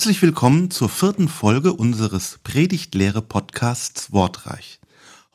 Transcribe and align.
Herzlich 0.00 0.22
willkommen 0.22 0.70
zur 0.70 0.88
vierten 0.88 1.28
Folge 1.28 1.74
unseres 1.74 2.40
Predigtlehre-Podcasts 2.42 4.10
Wortreich. 4.12 4.80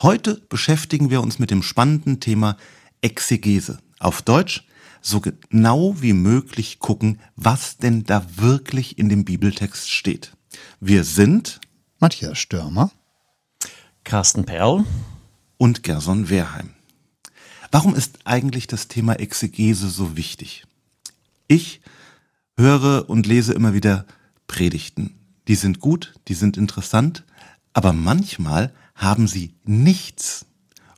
Heute 0.02 0.42
beschäftigen 0.48 1.08
wir 1.08 1.20
uns 1.20 1.38
mit 1.38 1.52
dem 1.52 1.62
spannenden 1.62 2.18
Thema 2.18 2.56
Exegese. 3.00 3.78
Auf 4.00 4.22
Deutsch 4.22 4.66
so 5.00 5.20
genau 5.20 6.02
wie 6.02 6.14
möglich 6.14 6.80
gucken, 6.80 7.20
was 7.36 7.76
denn 7.76 8.02
da 8.02 8.26
wirklich 8.34 8.98
in 8.98 9.08
dem 9.08 9.24
Bibeltext 9.24 9.88
steht. 9.88 10.36
Wir 10.80 11.04
sind 11.04 11.60
Matthias 12.00 12.36
Störmer, 12.36 12.90
Carsten 14.02 14.46
Perl 14.46 14.84
und 15.58 15.84
Gerson 15.84 16.28
Wehrheim. 16.28 16.70
Warum 17.70 17.94
ist 17.94 18.18
eigentlich 18.24 18.66
das 18.66 18.88
Thema 18.88 19.12
Exegese 19.20 19.88
so 19.88 20.16
wichtig? 20.16 20.64
Ich 21.46 21.82
höre 22.56 23.08
und 23.08 23.26
lese 23.26 23.52
immer 23.52 23.72
wieder 23.72 24.06
Predigten. 24.46 25.18
Die 25.48 25.54
sind 25.54 25.80
gut, 25.80 26.14
die 26.28 26.34
sind 26.34 26.56
interessant, 26.56 27.24
aber 27.72 27.92
manchmal 27.92 28.72
haben 28.94 29.28
sie 29.28 29.54
nichts 29.64 30.46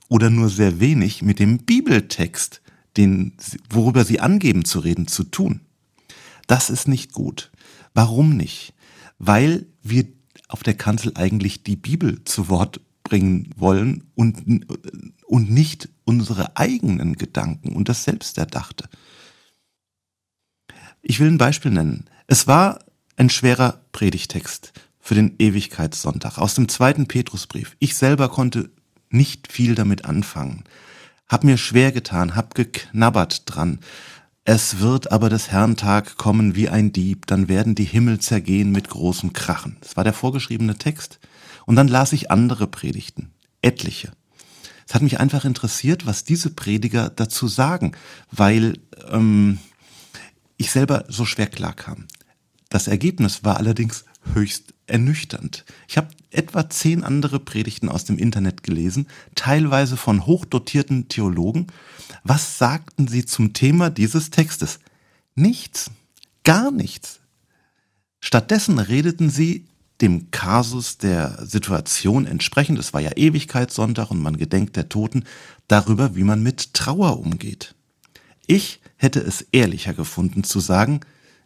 oder 0.09 0.30
nur 0.30 0.48
sehr 0.48 0.80
wenig 0.80 1.23
mit 1.23 1.39
dem 1.39 1.59
Bibeltext, 1.59 2.62
den, 2.97 3.34
worüber 3.69 4.05
sie 4.05 4.20
angeben 4.20 4.65
zu 4.65 4.80
reden, 4.80 5.06
zu 5.06 5.25
tun. 5.25 5.61
Das 6.47 6.70
ist 6.70 6.89
nicht 6.89 7.12
gut. 7.12 7.51
Warum 7.95 8.37
nicht? 8.37 8.75
Weil 9.19 9.67
wir 9.83 10.06
auf 10.48 10.62
der 10.62 10.75
Kanzel 10.75 11.12
eigentlich 11.15 11.62
die 11.62 11.77
Bibel 11.77 12.25
zu 12.25 12.48
Wort 12.48 12.81
bringen 13.03 13.50
wollen 13.56 14.05
und, 14.15 14.67
und 15.27 15.50
nicht 15.50 15.89
unsere 16.05 16.56
eigenen 16.56 17.17
Gedanken 17.17 17.75
und 17.75 17.89
das 17.89 18.05
Selbsterdachte. 18.05 18.89
Ich 21.03 21.20
will 21.20 21.28
ein 21.28 21.39
Beispiel 21.39 21.70
nennen. 21.70 22.05
Es 22.27 22.47
war 22.47 22.81
ein 23.19 23.30
schwerer 23.30 23.80
Predigtext 23.92 24.72
für 25.00 25.14
den 25.14 25.34
Ewigkeitssonntag 25.38 26.38
aus 26.38 26.55
dem 26.55 26.69
zweiten 26.69 27.08
Petrusbrief. 27.08 27.77
Ich 27.80 27.97
selber 27.97 28.28
konnte 28.28 28.70
nicht 29.10 29.50
viel 29.50 29.75
damit 29.75 30.05
anfangen. 30.05 30.64
Hab 31.28 31.44
mir 31.44 31.58
schwer 31.58 31.92
getan, 31.92 32.36
hab 32.36 32.55
geknabbert 32.55 33.42
dran. 33.47 33.80
Es 34.44 34.78
wird 34.78 35.12
aber 35.12 35.28
des 35.28 35.50
Herrn 35.50 35.77
Tag 35.77 36.16
kommen 36.16 36.55
wie 36.55 36.69
ein 36.69 36.92
Dieb, 36.92 37.27
dann 37.27 37.48
werden 37.48 37.75
die 37.75 37.84
Himmel 37.84 38.20
zergehen 38.20 38.70
mit 38.70 38.88
großem 38.88 39.32
Krachen. 39.32 39.77
Das 39.80 39.97
war 39.97 40.05
der 40.05 40.14
vorgeschriebene 40.14 40.78
Text. 40.78 41.19
Und 41.66 41.77
dann 41.77 41.88
las 41.88 42.12
ich 42.12 42.30
andere 42.30 42.66
Predigten, 42.66 43.32
etliche. 43.60 44.12
Es 44.86 44.94
hat 44.94 45.03
mich 45.03 45.20
einfach 45.20 45.44
interessiert, 45.44 46.06
was 46.06 46.25
diese 46.25 46.50
Prediger 46.50 47.10
dazu 47.10 47.47
sagen, 47.47 47.92
weil 48.30 48.78
ähm, 49.10 49.58
ich 50.56 50.70
selber 50.70 51.05
so 51.08 51.27
schwer 51.27 51.48
klarkam. 51.48 52.06
Das 52.69 52.86
Ergebnis 52.86 53.44
war 53.44 53.56
allerdings 53.56 54.05
höchst 54.34 54.74
ernüchternd. 54.86 55.64
Ich 55.88 55.97
habe 55.97 56.08
etwa 56.30 56.69
zehn 56.69 57.02
andere 57.02 57.41
Predigten 57.41 57.88
aus 57.88 58.05
dem 58.05 58.19
Internet 58.19 58.62
gelesen, 58.62 59.06
teilweise 59.34 59.97
von 59.97 60.27
hochdotierten 60.27 61.08
Theologen. 61.08 61.69
Was 62.25 62.58
sagten 62.58 63.08
sie 63.08 63.25
zum 63.25 63.52
Thema 63.52 63.91
dieses 63.91 64.30
Textes? 64.30 64.80
Nichts, 65.34 65.91
gar 66.44 66.70
nichts. 66.70 67.20
Stattdessen 68.20 68.78
redeten 68.78 69.30
sie 69.30 69.66
dem 70.00 70.30
Kasus 70.30 70.98
der 70.98 71.44
Situation 71.44 72.27
entsprechend, 72.27 72.78
es 72.78 72.92
war 72.92 73.00
ja 73.00 73.12
Ewigkeitssonntag 73.16 74.10
und 74.10 74.20
man 74.20 74.37
gedenkt 74.37 74.76
der 74.76 74.88
Toten, 74.88 75.25
darüber, 75.66 76.14
wie 76.14 76.22
man 76.22 76.43
mit 76.43 76.75
Trauer 76.75 77.19
umgeht. 77.19 77.75
Ich 78.47 78.81
hätte 78.97 79.20
es 79.20 79.43
ehrlicher 79.53 79.94
gefunden 79.94 80.44
zu 80.44 80.60
sagen, 80.60 81.00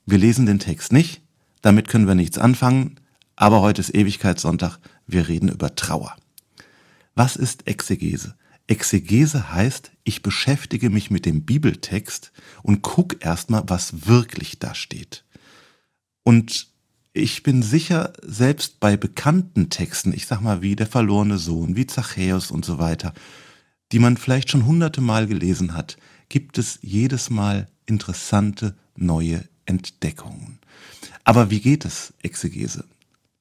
wir 0.06 0.18
lesen 0.18 0.46
den 0.46 0.58
Text 0.58 0.92
nicht, 0.92 1.22
damit 1.60 1.88
können 1.88 2.06
wir 2.06 2.14
nichts 2.14 2.38
anfangen, 2.38 2.96
aber 3.36 3.60
heute 3.60 3.80
ist 3.80 3.94
Ewigkeitssonntag, 3.94 4.78
wir 5.06 5.28
reden 5.28 5.48
über 5.48 5.74
Trauer. 5.74 6.16
Was 7.14 7.36
ist 7.36 7.66
Exegese? 7.66 8.34
Exegese 8.66 9.52
heißt, 9.52 9.92
ich 10.04 10.22
beschäftige 10.22 10.90
mich 10.90 11.10
mit 11.10 11.26
dem 11.26 11.44
Bibeltext 11.44 12.32
und 12.62 12.82
guck 12.82 13.24
erstmal, 13.24 13.64
was 13.66 14.06
wirklich 14.06 14.58
da 14.58 14.74
steht. 14.74 15.24
Und 16.22 16.68
ich 17.12 17.42
bin 17.42 17.62
sicher, 17.62 18.12
selbst 18.22 18.80
bei 18.80 18.96
bekannten 18.96 19.68
Texten, 19.68 20.12
ich 20.14 20.26
sag 20.26 20.40
mal 20.40 20.62
wie 20.62 20.76
der 20.76 20.86
verlorene 20.86 21.38
Sohn, 21.38 21.76
wie 21.76 21.86
Zachäus 21.86 22.50
und 22.50 22.64
so 22.64 22.78
weiter, 22.78 23.12
die 23.92 23.98
man 23.98 24.16
vielleicht 24.16 24.50
schon 24.50 24.64
hunderte 24.64 25.02
Mal 25.02 25.26
gelesen 25.26 25.74
hat, 25.74 25.98
gibt 26.30 26.56
es 26.56 26.78
jedes 26.80 27.28
Mal 27.28 27.68
interessante 27.84 28.74
neue 28.96 29.44
Entdeckungen. 29.66 30.58
Aber 31.24 31.50
wie 31.50 31.60
geht 31.60 31.84
es, 31.84 32.12
Exegese? 32.22 32.84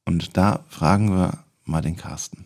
Und 0.05 0.37
da 0.37 0.63
fragen 0.69 1.15
wir 1.15 1.39
mal 1.65 1.81
den 1.81 1.95
Carsten. 1.95 2.45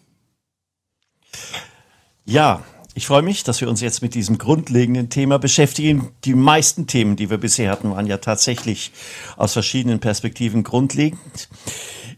Ja, 2.26 2.64
ich 2.98 3.08
freue 3.08 3.22
mich, 3.22 3.44
dass 3.44 3.60
wir 3.60 3.68
uns 3.68 3.82
jetzt 3.82 4.02
mit 4.02 4.16
diesem 4.16 4.38
grundlegenden 4.38 5.10
Thema 5.10 5.38
beschäftigen. 5.38 6.12
Die 6.24 6.34
meisten 6.34 6.88
Themen, 6.88 7.18
die 7.18 7.30
wir 7.30 7.38
bisher 7.38 7.70
hatten, 7.70 7.92
waren 7.92 8.08
ja 8.08 8.18
tatsächlich 8.18 8.94
aus 9.36 9.52
verschiedenen 9.52 10.00
Perspektiven 10.00 10.64
grundlegend. 10.64 11.50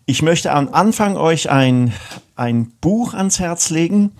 Ich 0.05 0.21
möchte 0.21 0.51
am 0.51 0.69
Anfang 0.69 1.17
euch 1.17 1.49
ein, 1.49 1.93
ein 2.35 2.71
Buch 2.79 3.15
ans 3.15 3.39
Herz 3.39 3.71
legen, 3.71 4.11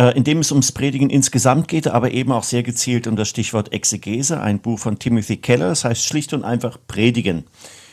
äh, 0.00 0.16
in 0.16 0.24
dem 0.24 0.38
es 0.38 0.50
ums 0.50 0.72
Predigen 0.72 1.10
insgesamt 1.10 1.68
geht, 1.68 1.86
aber 1.86 2.10
eben 2.12 2.32
auch 2.32 2.44
sehr 2.44 2.62
gezielt 2.62 3.06
um 3.06 3.16
das 3.16 3.28
Stichwort 3.28 3.72
Exegese, 3.74 4.40
ein 4.40 4.60
Buch 4.60 4.78
von 4.78 4.98
Timothy 4.98 5.36
Keller, 5.36 5.68
das 5.68 5.84
heißt 5.84 6.02
schlicht 6.02 6.32
und 6.32 6.42
einfach 6.42 6.78
Predigen. 6.88 7.44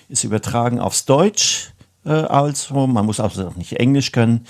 Ist 0.07 0.23
übertragen 0.23 0.79
aufs 0.79 1.03
Deutsch 1.03 1.73
äh, 2.05 2.11
also, 2.11 2.87
man 2.87 3.05
muss 3.05 3.19
auch 3.19 3.55
nicht 3.57 3.73
Englisch 3.73 4.13
können 4.13 4.45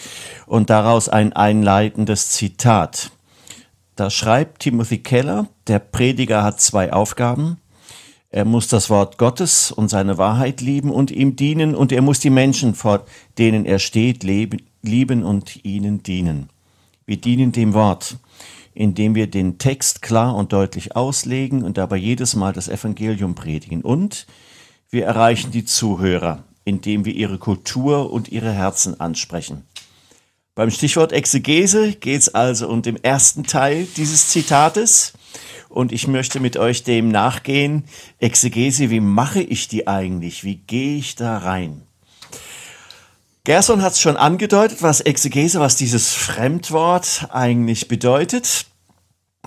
und 0.45 0.69
daraus 0.69 1.09
ein 1.09 1.33
einleitendes 1.33 2.29
Zitat. 2.29 3.09
Da 3.95 4.11
schreibt 4.11 4.61
Timothy 4.61 4.99
Keller, 4.99 5.47
der 5.65 5.79
Prediger 5.79 6.43
hat 6.43 6.61
zwei 6.61 6.93
Aufgaben. 6.93 7.57
Er 8.29 8.45
muss 8.45 8.67
das 8.67 8.91
Wort 8.91 9.17
Gottes 9.17 9.71
und 9.71 9.89
seine 9.89 10.19
Wahrheit 10.19 10.61
lieben 10.61 10.91
und 10.91 11.09
ihm 11.09 11.35
dienen 11.35 11.73
und 11.73 11.91
er 11.91 12.03
muss 12.03 12.19
die 12.19 12.29
Menschen, 12.29 12.75
vor 12.75 13.05
denen 13.39 13.65
er 13.65 13.79
steht, 13.79 14.23
leben, 14.23 14.61
lieben 14.83 15.23
und 15.23 15.65
ihnen 15.65 16.03
dienen. 16.03 16.49
Wir 17.07 17.15
dienen 17.15 17.53
dem 17.53 17.73
Wort, 17.73 18.17
indem 18.73 19.15
wir 19.15 19.27
den 19.27 19.59
Text 19.59 20.01
klar 20.01 20.35
und 20.35 20.51
deutlich 20.51 20.97
auslegen 20.97 21.63
und 21.63 21.77
dabei 21.77 21.95
jedes 21.95 22.35
Mal 22.35 22.51
das 22.51 22.67
Evangelium 22.67 23.33
predigen. 23.33 23.81
Und 23.81 24.27
wir 24.89 25.05
erreichen 25.05 25.51
die 25.51 25.63
Zuhörer, 25.63 26.43
indem 26.65 27.05
wir 27.05 27.13
ihre 27.13 27.37
Kultur 27.37 28.11
und 28.11 28.27
ihre 28.27 28.51
Herzen 28.51 28.99
ansprechen. 28.99 29.63
Beim 30.53 30.69
Stichwort 30.69 31.13
Exegese 31.13 31.93
geht 31.93 32.19
es 32.19 32.35
also 32.35 32.67
um 32.67 32.81
den 32.81 33.01
ersten 33.01 33.45
Teil 33.45 33.87
dieses 33.95 34.27
Zitates. 34.27 35.13
Und 35.69 35.93
ich 35.93 36.09
möchte 36.09 36.41
mit 36.41 36.57
euch 36.57 36.83
dem 36.83 37.07
nachgehen. 37.07 37.85
Exegese, 38.19 38.89
wie 38.89 38.99
mache 38.99 39.41
ich 39.41 39.69
die 39.69 39.87
eigentlich? 39.87 40.43
Wie 40.43 40.55
gehe 40.55 40.97
ich 40.97 41.15
da 41.15 41.37
rein? 41.37 41.86
Gerson 43.47 43.81
hat 43.81 43.93
es 43.93 44.01
schon 44.01 44.17
angedeutet, 44.17 44.81
was 44.81 44.99
Exegese, 44.99 45.61
was 45.61 45.77
dieses 45.77 46.11
Fremdwort 46.13 47.29
eigentlich 47.31 47.87
bedeutet. 47.87 48.65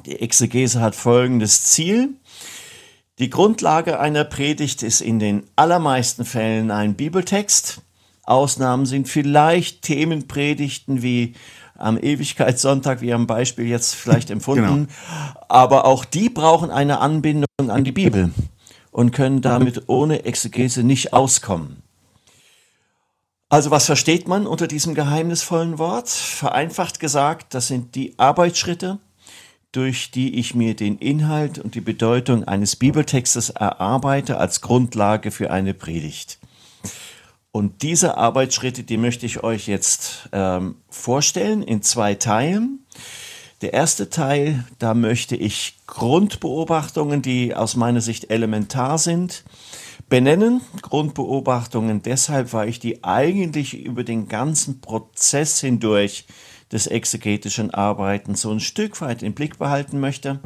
Die 0.06 0.19
Exegese 0.22 0.81
hat 0.81 0.97
folgendes 0.97 1.65
Ziel. 1.65 2.15
Die 3.19 3.28
Grundlage 3.28 4.00
einer 4.00 4.25
Predigt 4.25 4.83
ist 4.83 5.03
in 5.03 5.19
den 5.19 5.42
allermeisten 5.54 6.24
Fällen 6.24 6.71
ein 6.71 6.95
Bibeltext. 6.95 7.83
Ausnahmen 8.22 8.86
sind 8.86 9.07
vielleicht 9.07 9.83
Themenpredigten 9.83 11.03
wie 11.03 11.34
am 11.77 11.98
Ewigkeitssonntag, 11.98 13.03
wie 13.03 13.13
am 13.13 13.27
Beispiel 13.27 13.66
jetzt 13.66 13.95
vielleicht 13.95 14.30
empfunden. 14.30 14.86
Genau. 14.86 15.41
Aber 15.51 15.84
auch 15.84 16.07
die 16.07 16.30
brauchen 16.30 16.71
eine 16.71 17.01
Anbindung 17.01 17.45
an 17.59 17.84
die 17.84 17.92
Bibel 17.92 18.30
und 18.92 19.10
können 19.10 19.42
damit 19.42 19.91
ohne 19.91 20.24
Exegese 20.24 20.84
nicht 20.84 21.13
auskommen. 21.13 21.83
Also 23.50 23.72
was 23.72 23.86
versteht 23.86 24.28
man 24.28 24.47
unter 24.47 24.68
diesem 24.68 24.94
geheimnisvollen 24.94 25.78
Wort? 25.78 26.08
Vereinfacht 26.08 27.00
gesagt, 27.00 27.52
das 27.52 27.66
sind 27.66 27.97
die 27.97 28.16
Arbeitsschritte, 28.16 29.00
durch 29.72 30.12
die 30.12 30.38
ich 30.38 30.54
mir 30.54 30.76
den 30.76 30.98
Inhalt 30.98 31.58
und 31.58 31.74
die 31.74 31.80
Bedeutung 31.80 32.44
eines 32.44 32.76
Bibeltextes 32.76 33.50
erarbeite 33.50 34.38
als 34.38 34.60
Grundlage 34.60 35.32
für 35.32 35.50
eine 35.50 35.74
Predigt. 35.74 36.38
Und 37.50 37.82
diese 37.82 38.16
Arbeitsschritte, 38.16 38.84
die 38.84 38.97
möchte 38.97 39.26
ich 39.26 39.42
euch 39.42 39.66
jetzt 39.66 40.28
ähm, 40.30 40.76
vorstellen 40.88 41.64
in 41.64 41.82
zwei 41.82 42.14
Teilen. 42.14 42.84
Der 43.62 43.72
erste 43.72 44.10
Teil, 44.10 44.64
da 44.78 44.94
möchte 44.94 45.34
ich 45.34 45.74
Grundbeobachtungen, 45.88 47.20
die 47.20 47.56
aus 47.56 47.74
meiner 47.74 48.00
Sicht 48.00 48.30
elementar 48.30 48.97
sind, 48.98 49.42
benennen. 50.08 50.60
Grundbeobachtungen 50.82 52.02
deshalb, 52.02 52.52
weil 52.52 52.68
ich 52.68 52.78
die 52.78 53.04
eigentlich 53.04 53.74
über 53.74 54.04
den 54.04 54.28
ganzen 54.28 54.80
Prozess 54.80 55.60
hindurch 55.60 56.26
des 56.72 56.86
exegetischen 56.86 57.72
Arbeitens 57.72 58.42
so 58.42 58.50
ein 58.50 58.60
Stück 58.60 59.00
weit 59.00 59.22
im 59.22 59.34
Blick 59.34 59.58
behalten 59.58 60.00
möchte. 60.00 60.41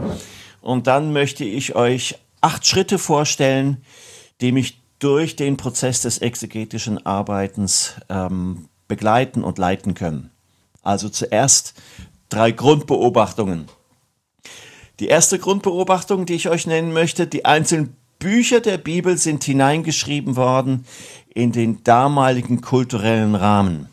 Und 0.60 0.86
dann 0.86 1.12
möchte 1.12 1.44
ich 1.44 1.74
euch 1.74 2.16
acht 2.40 2.66
Schritte 2.66 2.98
vorstellen, 2.98 3.82
die 4.40 4.52
mich 4.52 4.80
durch 4.98 5.36
den 5.36 5.56
Prozess 5.56 6.00
des 6.00 6.18
exegetischen 6.18 7.04
Arbeitens 7.04 7.94
ähm, 8.08 8.68
begleiten 8.88 9.44
und 9.44 9.58
leiten 9.58 9.94
können. 9.94 10.30
Also 10.82 11.08
zuerst 11.08 11.74
drei 12.28 12.50
Grundbeobachtungen. 12.50 13.66
Die 15.00 15.08
erste 15.08 15.38
Grundbeobachtung, 15.38 16.24
die 16.24 16.34
ich 16.34 16.48
euch 16.48 16.66
nennen 16.66 16.92
möchte, 16.92 17.26
die 17.26 17.44
einzelnen 17.44 17.96
Bücher 18.24 18.60
der 18.60 18.78
Bibel 18.78 19.18
sind 19.18 19.44
hineingeschrieben 19.44 20.34
worden 20.34 20.86
in 21.34 21.52
den 21.52 21.84
damaligen 21.84 22.62
kulturellen 22.62 23.34
Rahmen. 23.34 23.90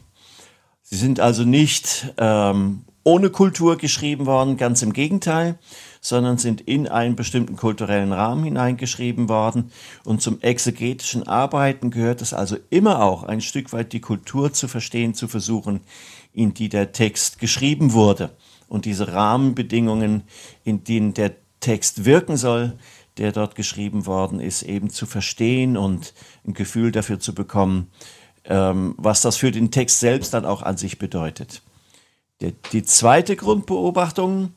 Sie 0.83 0.95
sind 0.95 1.19
also 1.19 1.43
nicht 1.43 2.13
ähm, 2.17 2.85
ohne 3.03 3.29
Kultur 3.29 3.75
geschrieben 3.75 4.25
worden, 4.27 4.55
ganz 4.55 4.83
im 4.83 4.93
Gegenteil, 4.93 5.59
sondern 5.99 6.37
sind 6.37 6.61
in 6.61 6.87
einen 6.87 7.17
bestimmten 7.17 7.57
kulturellen 7.57 8.13
Rahmen 8.13 8.45
hineingeschrieben 8.45 9.27
worden. 9.27 9.69
Und 10.05 10.21
zum 10.21 10.39
exegetischen 10.39 11.27
Arbeiten 11.27 11.91
gehört 11.91 12.21
es 12.21 12.33
also 12.33 12.55
immer 12.69 13.03
auch 13.03 13.23
ein 13.23 13.41
Stück 13.41 13.73
weit 13.73 13.91
die 13.91 13.99
Kultur 13.99 14.53
zu 14.53 14.69
verstehen, 14.69 15.13
zu 15.13 15.27
versuchen, 15.27 15.81
in 16.31 16.53
die 16.53 16.69
der 16.69 16.93
Text 16.93 17.37
geschrieben 17.39 17.91
wurde. 17.91 18.29
Und 18.69 18.85
diese 18.85 19.11
Rahmenbedingungen, 19.11 20.23
in 20.63 20.85
denen 20.85 21.13
der 21.13 21.33
Text 21.59 22.05
wirken 22.05 22.37
soll, 22.37 22.77
der 23.17 23.31
dort 23.31 23.55
geschrieben 23.55 24.05
worden 24.05 24.39
ist, 24.39 24.63
eben 24.63 24.89
zu 24.89 25.05
verstehen 25.05 25.77
und 25.77 26.13
ein 26.45 26.53
Gefühl 26.53 26.91
dafür 26.91 27.19
zu 27.19 27.33
bekommen, 27.33 27.91
ähm, 28.45 28.95
was 28.97 29.21
das 29.21 29.37
für 29.37 29.51
den 29.51 29.71
Text 29.71 29.99
selbst 29.99 30.33
dann 30.33 30.45
auch 30.45 30.61
an 30.61 30.77
sich 30.77 30.97
bedeutet. 30.99 31.61
die 32.71 32.83
zweite 32.83 33.35
Grundbeobachtung, 33.35 34.53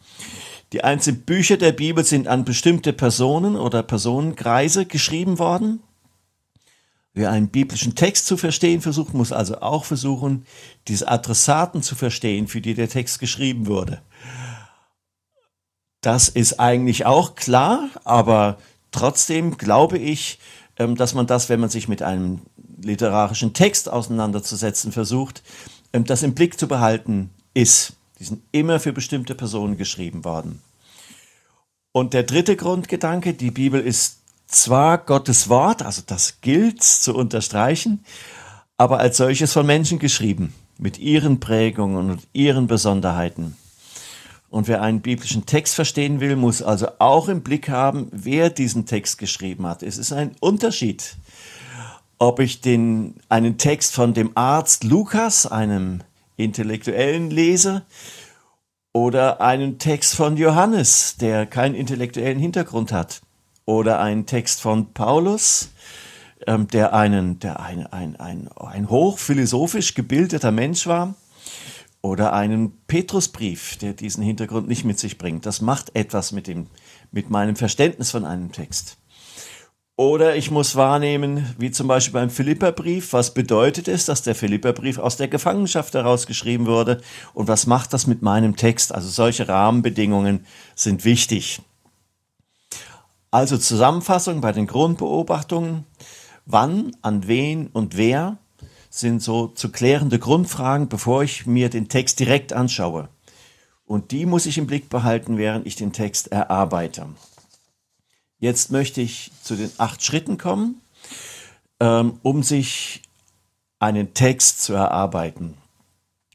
die 0.72 0.82
einzelnen 0.82 1.20
Bücher 1.22 1.58
der 1.58 1.72
Bibel 1.72 2.02
sind 2.02 2.28
an 2.28 2.44
bestimmte 2.44 2.94
Personen 2.94 3.56
oder 3.56 3.82
Personenkreise 3.82 4.86
geschrieben 4.86 5.38
worden. 5.38 5.80
Wer 7.12 7.30
einen 7.30 7.48
biblischen 7.48 7.94
Text 7.94 8.26
zu 8.26 8.36
verstehen 8.36 8.80
versucht, 8.80 9.14
muss 9.14 9.30
also 9.30 9.60
auch 9.60 9.84
versuchen, 9.84 10.46
diese 10.88 11.06
Adressaten 11.08 11.80
zu 11.80 11.94
verstehen, 11.94 12.48
für 12.48 12.60
die 12.60 12.74
der 12.74 12.88
Text 12.88 13.20
geschrieben 13.20 13.68
wurde. 13.68 14.02
Das 16.04 16.28
ist 16.28 16.60
eigentlich 16.60 17.06
auch 17.06 17.34
klar, 17.34 17.88
aber 18.04 18.58
trotzdem 18.90 19.56
glaube 19.56 19.96
ich, 19.96 20.38
ähm, 20.76 20.96
dass 20.96 21.14
man 21.14 21.26
das, 21.26 21.48
wenn 21.48 21.60
man 21.60 21.70
sich 21.70 21.88
mit 21.88 22.02
einem 22.02 22.42
literarischen 22.82 23.54
Text 23.54 23.88
auseinanderzusetzen 23.88 24.92
versucht, 24.92 25.42
ähm, 25.94 26.04
das 26.04 26.22
im 26.22 26.34
Blick 26.34 26.60
zu 26.60 26.68
behalten 26.68 27.30
ist. 27.54 27.94
Die 28.18 28.24
sind 28.24 28.42
immer 28.52 28.80
für 28.80 28.92
bestimmte 28.92 29.34
Personen 29.34 29.78
geschrieben 29.78 30.26
worden. 30.26 30.60
Und 31.92 32.12
der 32.12 32.24
dritte 32.24 32.54
Grundgedanke, 32.54 33.32
die 33.32 33.50
Bibel 33.50 33.80
ist 33.80 34.18
zwar 34.46 34.98
Gottes 34.98 35.48
Wort, 35.48 35.82
also 35.82 36.02
das 36.06 36.42
gilt 36.42 36.82
zu 36.82 37.14
unterstreichen, 37.14 38.04
aber 38.76 38.98
als 38.98 39.16
solches 39.16 39.54
von 39.54 39.64
Menschen 39.64 39.98
geschrieben, 39.98 40.52
mit 40.76 40.98
ihren 40.98 41.40
Prägungen 41.40 42.10
und 42.10 42.28
ihren 42.34 42.66
Besonderheiten. 42.66 43.56
Und 44.54 44.68
wer 44.68 44.82
einen 44.82 45.00
biblischen 45.00 45.46
Text 45.46 45.74
verstehen 45.74 46.20
will, 46.20 46.36
muss 46.36 46.62
also 46.62 46.86
auch 47.00 47.26
im 47.26 47.42
Blick 47.42 47.68
haben, 47.68 48.06
wer 48.12 48.50
diesen 48.50 48.86
Text 48.86 49.18
geschrieben 49.18 49.66
hat. 49.66 49.82
Es 49.82 49.98
ist 49.98 50.12
ein 50.12 50.30
Unterschied, 50.38 51.16
ob 52.18 52.38
ich 52.38 52.60
den, 52.60 53.16
einen 53.28 53.58
Text 53.58 53.96
von 53.96 54.14
dem 54.14 54.30
Arzt 54.36 54.84
Lukas, 54.84 55.44
einem 55.48 56.02
Intellektuellen, 56.36 57.30
lese 57.30 57.82
oder 58.92 59.40
einen 59.40 59.80
Text 59.80 60.14
von 60.14 60.36
Johannes, 60.36 61.16
der 61.16 61.46
keinen 61.46 61.74
intellektuellen 61.74 62.38
Hintergrund 62.38 62.92
hat 62.92 63.22
oder 63.64 63.98
einen 63.98 64.24
Text 64.24 64.62
von 64.62 64.92
Paulus, 64.92 65.70
ähm, 66.46 66.68
der 66.68 66.94
einen, 66.94 67.40
der 67.40 67.58
ein, 67.58 67.88
ein, 67.88 68.14
ein, 68.20 68.48
ein 68.54 68.88
hochphilosophisch 68.88 69.94
gebildeter 69.94 70.52
Mensch 70.52 70.86
war 70.86 71.16
oder 72.04 72.34
einen 72.34 72.72
Petrusbrief, 72.86 73.78
der 73.78 73.94
diesen 73.94 74.22
Hintergrund 74.22 74.68
nicht 74.68 74.84
mit 74.84 74.98
sich 74.98 75.16
bringt. 75.16 75.46
Das 75.46 75.62
macht 75.62 75.96
etwas 75.96 76.32
mit 76.32 76.46
dem, 76.46 76.66
mit 77.12 77.30
meinem 77.30 77.56
Verständnis 77.56 78.10
von 78.10 78.26
einem 78.26 78.52
Text. 78.52 78.98
Oder 79.96 80.36
ich 80.36 80.50
muss 80.50 80.76
wahrnehmen, 80.76 81.54
wie 81.56 81.70
zum 81.70 81.88
Beispiel 81.88 82.12
beim 82.12 82.28
Philipperbrief, 82.28 83.14
was 83.14 83.32
bedeutet 83.32 83.88
es, 83.88 84.04
dass 84.04 84.20
der 84.20 84.34
Philipperbrief 84.34 84.98
aus 84.98 85.16
der 85.16 85.28
Gefangenschaft 85.28 85.94
herausgeschrieben 85.94 86.66
wurde 86.66 87.00
und 87.32 87.48
was 87.48 87.66
macht 87.66 87.94
das 87.94 88.06
mit 88.06 88.20
meinem 88.20 88.54
Text? 88.54 88.94
Also 88.94 89.08
solche 89.08 89.48
Rahmenbedingungen 89.48 90.44
sind 90.74 91.06
wichtig. 91.06 91.62
Also 93.30 93.56
Zusammenfassung 93.56 94.42
bei 94.42 94.52
den 94.52 94.66
Grundbeobachtungen. 94.66 95.86
Wann, 96.44 96.94
an 97.00 97.26
wen 97.26 97.68
und 97.68 97.96
wer 97.96 98.36
sind 98.96 99.20
so 99.20 99.48
zu 99.48 99.72
klärende 99.72 100.20
Grundfragen, 100.20 100.88
bevor 100.88 101.24
ich 101.24 101.46
mir 101.46 101.68
den 101.68 101.88
Text 101.88 102.20
direkt 102.20 102.52
anschaue. 102.52 103.08
Und 103.84 104.12
die 104.12 104.24
muss 104.24 104.46
ich 104.46 104.56
im 104.56 104.68
Blick 104.68 104.88
behalten, 104.88 105.36
während 105.36 105.66
ich 105.66 105.74
den 105.74 105.92
Text 105.92 106.28
erarbeite. 106.28 107.08
Jetzt 108.38 108.70
möchte 108.70 109.00
ich 109.00 109.32
zu 109.42 109.56
den 109.56 109.70
acht 109.78 110.02
Schritten 110.04 110.38
kommen, 110.38 110.80
ähm, 111.80 112.20
um 112.22 112.44
sich 112.44 113.02
einen 113.80 114.14
Text 114.14 114.62
zu 114.62 114.74
erarbeiten. 114.74 115.54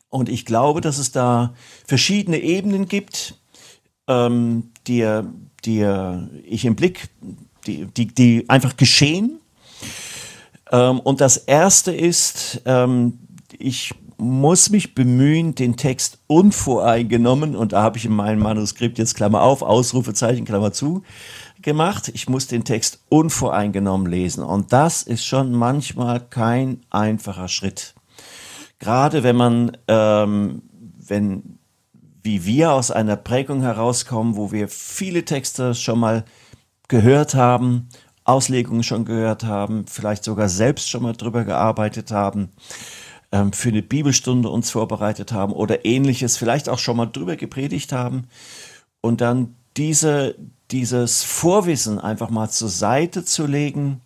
Und 0.09 0.27
ich 0.27 0.45
glaube, 0.45 0.81
dass 0.81 0.97
es 0.97 1.13
da 1.13 1.53
verschiedene 1.87 2.39
Ebenen 2.39 2.89
gibt, 2.89 3.35
ähm, 4.07 4.71
die, 4.85 5.21
die 5.63 6.19
ich 6.43 6.65
im 6.65 6.75
Blick, 6.75 7.07
die, 7.65 7.85
die, 7.85 8.07
die 8.07 8.49
einfach 8.49 8.75
geschehen 8.75 9.38
ähm, 10.71 10.99
und 10.99 11.21
das 11.21 11.37
erste 11.37 11.91
ist, 11.91 12.61
ähm, 12.65 13.19
ich 13.57 13.93
muss 14.19 14.69
mich 14.69 14.95
bemühen, 14.95 15.55
den 15.55 15.77
Text 15.77 16.19
unvoreingenommen, 16.27 17.55
und 17.55 17.71
da 17.71 17.81
habe 17.81 17.97
ich 17.97 18.05
in 18.05 18.13
meinem 18.13 18.39
Manuskript 18.39 18.97
jetzt 18.97 19.15
Klammer 19.15 19.41
auf, 19.41 19.61
Ausrufezeichen, 19.61 20.45
Klammer 20.45 20.73
zu, 20.73 21.03
gemacht. 21.61 22.11
Ich 22.13 22.27
muss 22.27 22.47
den 22.47 22.65
Text 22.65 22.99
unvoreingenommen 23.09 24.07
lesen. 24.07 24.43
Und 24.43 24.73
das 24.73 25.03
ist 25.03 25.25
schon 25.25 25.53
manchmal 25.53 26.19
kein 26.19 26.81
einfacher 26.89 27.47
Schritt. 27.47 27.95
Gerade 28.79 29.23
wenn 29.23 29.35
man, 29.35 29.77
ähm, 29.87 30.63
wenn, 30.97 31.59
wie 32.23 32.45
wir 32.45 32.73
aus 32.73 32.91
einer 32.91 33.15
Prägung 33.15 33.61
herauskommen, 33.61 34.35
wo 34.35 34.51
wir 34.51 34.67
viele 34.67 35.23
Texte 35.23 35.75
schon 35.75 35.99
mal 35.99 36.25
gehört 36.87 37.35
haben 37.35 37.87
Auslegungen 38.29 38.83
schon 38.83 39.05
gehört 39.05 39.43
haben, 39.43 39.85
vielleicht 39.87 40.23
sogar 40.23 40.49
selbst 40.49 40.89
schon 40.89 41.03
mal 41.03 41.13
drüber 41.13 41.43
gearbeitet 41.43 42.11
haben, 42.11 42.49
ähm, 43.31 43.51
für 43.53 43.69
eine 43.69 43.81
Bibelstunde 43.81 44.49
uns 44.49 44.71
vorbereitet 44.71 45.31
haben 45.31 45.51
oder 45.53 45.85
ähnliches, 45.85 46.37
vielleicht 46.37 46.69
auch 46.69 46.79
schon 46.79 46.97
mal 46.97 47.07
drüber 47.07 47.35
gepredigt 47.35 47.91
haben 47.91 48.27
und 49.01 49.21
dann 49.21 49.55
diese, 49.77 50.35
dieses 50.71 51.23
Vorwissen 51.23 51.99
einfach 51.99 52.29
mal 52.29 52.49
zur 52.49 52.69
Seite 52.69 53.25
zu 53.25 53.47
legen 53.47 54.01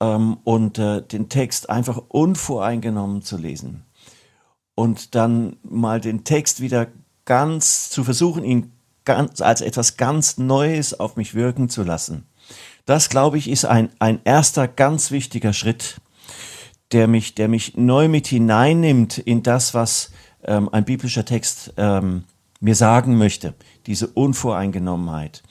ähm, 0.00 0.38
und 0.44 0.78
äh, 0.78 1.02
den 1.02 1.28
Text 1.28 1.70
einfach 1.70 2.02
unvoreingenommen 2.08 3.22
zu 3.22 3.36
lesen 3.36 3.84
und 4.74 5.14
dann 5.14 5.56
mal 5.62 6.00
den 6.00 6.24
Text 6.24 6.60
wieder 6.60 6.88
ganz 7.24 7.90
zu 7.90 8.04
versuchen, 8.04 8.44
ihn 8.44 8.72
ganz, 9.04 9.40
als 9.40 9.60
etwas 9.60 9.96
ganz 9.96 10.36
Neues 10.36 10.98
auf 10.98 11.16
mich 11.16 11.34
wirken 11.34 11.68
zu 11.68 11.82
lassen. 11.82 12.26
Das, 12.86 13.08
glaube 13.08 13.36
ich, 13.36 13.50
ist 13.50 13.64
ein, 13.64 13.90
ein 13.98 14.20
erster 14.24 14.68
ganz 14.68 15.10
wichtiger 15.10 15.52
Schritt, 15.52 16.00
der 16.92 17.08
mich, 17.08 17.34
der 17.34 17.48
mich 17.48 17.76
neu 17.76 18.08
mit 18.08 18.28
hineinnimmt 18.28 19.18
in 19.18 19.42
das, 19.42 19.74
was 19.74 20.12
ähm, 20.44 20.68
ein 20.72 20.84
biblischer 20.84 21.24
Text 21.24 21.74
ähm, 21.76 22.24
mir 22.60 22.76
sagen 22.76 23.18
möchte, 23.18 23.54
diese 23.86 24.06
Unvoreingenommenheit. 24.06 25.42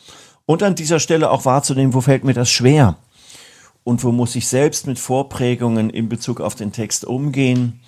Und 0.46 0.64
an 0.64 0.76
dieser 0.76 1.00
Stelle 1.00 1.30
auch 1.30 1.46
wahrzunehmen, 1.46 1.94
wo 1.94 2.02
fällt 2.02 2.24
mir 2.24 2.34
das 2.34 2.50
schwer 2.50 2.96
und 3.84 4.04
wo 4.04 4.12
muss 4.12 4.36
ich 4.36 4.48
selbst 4.48 4.88
mit 4.88 4.98
Vorprägungen 4.98 5.90
in 5.90 6.08
Bezug 6.08 6.40
auf 6.40 6.56
den 6.56 6.72
Text 6.72 7.04
umgehen 7.04 7.82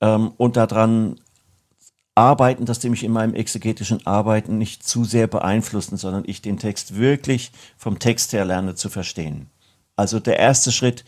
ähm, 0.00 0.32
und 0.36 0.56
daran 0.56 1.18
Arbeiten, 2.18 2.64
dass 2.64 2.80
die 2.80 2.90
mich 2.90 3.04
in 3.04 3.12
meinem 3.12 3.34
exegetischen 3.34 4.04
Arbeiten 4.04 4.58
nicht 4.58 4.82
zu 4.82 5.04
sehr 5.04 5.28
beeinflussen, 5.28 5.96
sondern 5.96 6.24
ich 6.26 6.42
den 6.42 6.58
Text 6.58 6.96
wirklich 6.96 7.52
vom 7.76 8.00
Text 8.00 8.32
her 8.32 8.44
lerne 8.44 8.74
zu 8.74 8.90
verstehen. 8.90 9.50
Also 9.94 10.18
der 10.18 10.36
erste 10.36 10.72
Schritt, 10.72 11.04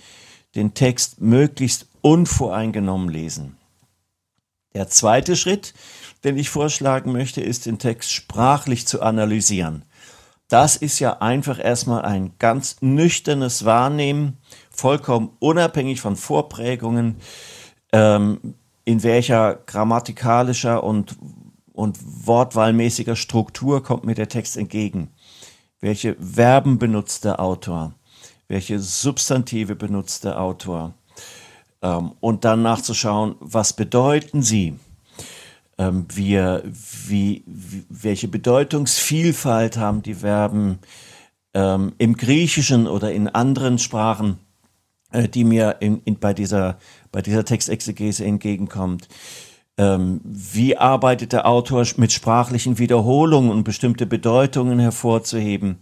den 0.54 0.72
Text 0.72 1.20
möglichst 1.20 1.88
unvoreingenommen 2.00 3.08
lesen. 3.08 3.56
Der 4.72 4.88
zweite 4.88 5.34
Schritt, 5.34 5.74
den 6.22 6.38
ich 6.38 6.48
vorschlagen 6.48 7.10
möchte, 7.10 7.40
ist 7.40 7.66
den 7.66 7.80
Text 7.80 8.12
sprachlich 8.12 8.86
zu 8.86 9.02
analysieren. 9.02 9.84
Das 10.46 10.76
ist 10.76 11.00
ja 11.00 11.18
einfach 11.18 11.58
erstmal 11.58 12.02
ein 12.02 12.34
ganz 12.38 12.76
nüchternes 12.82 13.64
Wahrnehmen, 13.64 14.36
vollkommen 14.70 15.30
unabhängig 15.40 16.00
von 16.00 16.14
Vorprägungen, 16.14 17.16
ähm, 17.92 18.54
in 18.90 19.02
welcher 19.02 19.56
grammatikalischer 19.66 20.82
und, 20.82 21.16
und 21.72 21.98
wortwahlmäßiger 22.02 23.16
Struktur 23.16 23.82
kommt 23.82 24.04
mir 24.04 24.14
der 24.14 24.28
Text 24.28 24.56
entgegen? 24.56 25.10
Welche 25.80 26.16
Verben 26.16 26.78
benutzt 26.78 27.24
der 27.24 27.40
Autor? 27.40 27.94
welche 28.50 28.80
Substantive 28.80 29.76
benutzt 29.76 30.24
der 30.24 30.40
Autor. 30.40 30.92
Ähm, 31.82 32.12
und 32.18 32.44
dann 32.44 32.62
nachzuschauen, 32.62 33.36
was 33.38 33.72
bedeuten 33.72 34.42
sie? 34.42 34.74
Ähm, 35.78 36.06
wir, 36.12 36.64
wie, 36.64 37.44
wie, 37.46 37.84
welche 37.88 38.26
Bedeutungsvielfalt 38.26 39.76
haben 39.76 40.02
die 40.02 40.14
Verben 40.14 40.80
ähm, 41.54 41.92
im 41.98 42.16
Griechischen 42.16 42.88
oder 42.88 43.12
in 43.12 43.28
anderen 43.28 43.78
Sprachen, 43.78 44.38
äh, 45.12 45.28
die 45.28 45.44
mir 45.44 45.76
in, 45.78 46.02
in, 46.02 46.18
bei, 46.18 46.34
dieser, 46.34 46.76
bei 47.12 47.22
dieser 47.22 47.44
Textexegese 47.44 48.24
entgegenkommt? 48.24 49.08
Ähm, 49.78 50.20
wie 50.24 50.76
arbeitet 50.76 51.32
der 51.32 51.46
Autor 51.46 51.86
mit 51.96 52.12
sprachlichen 52.12 52.78
Wiederholungen 52.78 53.50
und 53.50 53.64
bestimmte 53.64 54.06
Bedeutungen 54.06 54.78
hervorzuheben? 54.78 55.78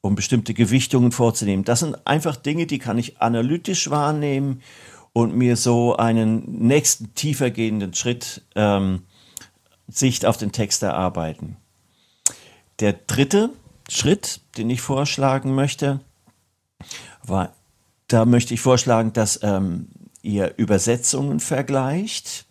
um 0.00 0.14
bestimmte 0.14 0.54
Gewichtungen 0.54 1.12
vorzunehmen. 1.12 1.64
Das 1.64 1.80
sind 1.80 2.06
einfach 2.06 2.36
Dinge, 2.36 2.66
die 2.66 2.78
kann 2.78 2.98
ich 2.98 3.20
analytisch 3.20 3.90
wahrnehmen 3.90 4.62
und 5.12 5.36
mir 5.36 5.56
so 5.56 5.96
einen 5.96 6.66
nächsten 6.66 7.14
tiefer 7.14 7.50
gehenden 7.50 7.94
Schritt 7.94 8.42
ähm, 8.54 9.02
Sicht 9.88 10.24
auf 10.24 10.36
den 10.36 10.52
Text 10.52 10.82
erarbeiten. 10.82 11.56
Der 12.78 12.92
dritte 12.92 13.50
Schritt, 13.88 14.40
den 14.56 14.70
ich 14.70 14.80
vorschlagen 14.80 15.54
möchte, 15.54 16.00
war, 17.22 17.54
da 18.06 18.24
möchte 18.24 18.54
ich 18.54 18.60
vorschlagen, 18.60 19.12
dass 19.12 19.40
ähm, 19.42 19.88
ihr 20.22 20.54
Übersetzungen 20.56 21.40
vergleicht. 21.40 22.46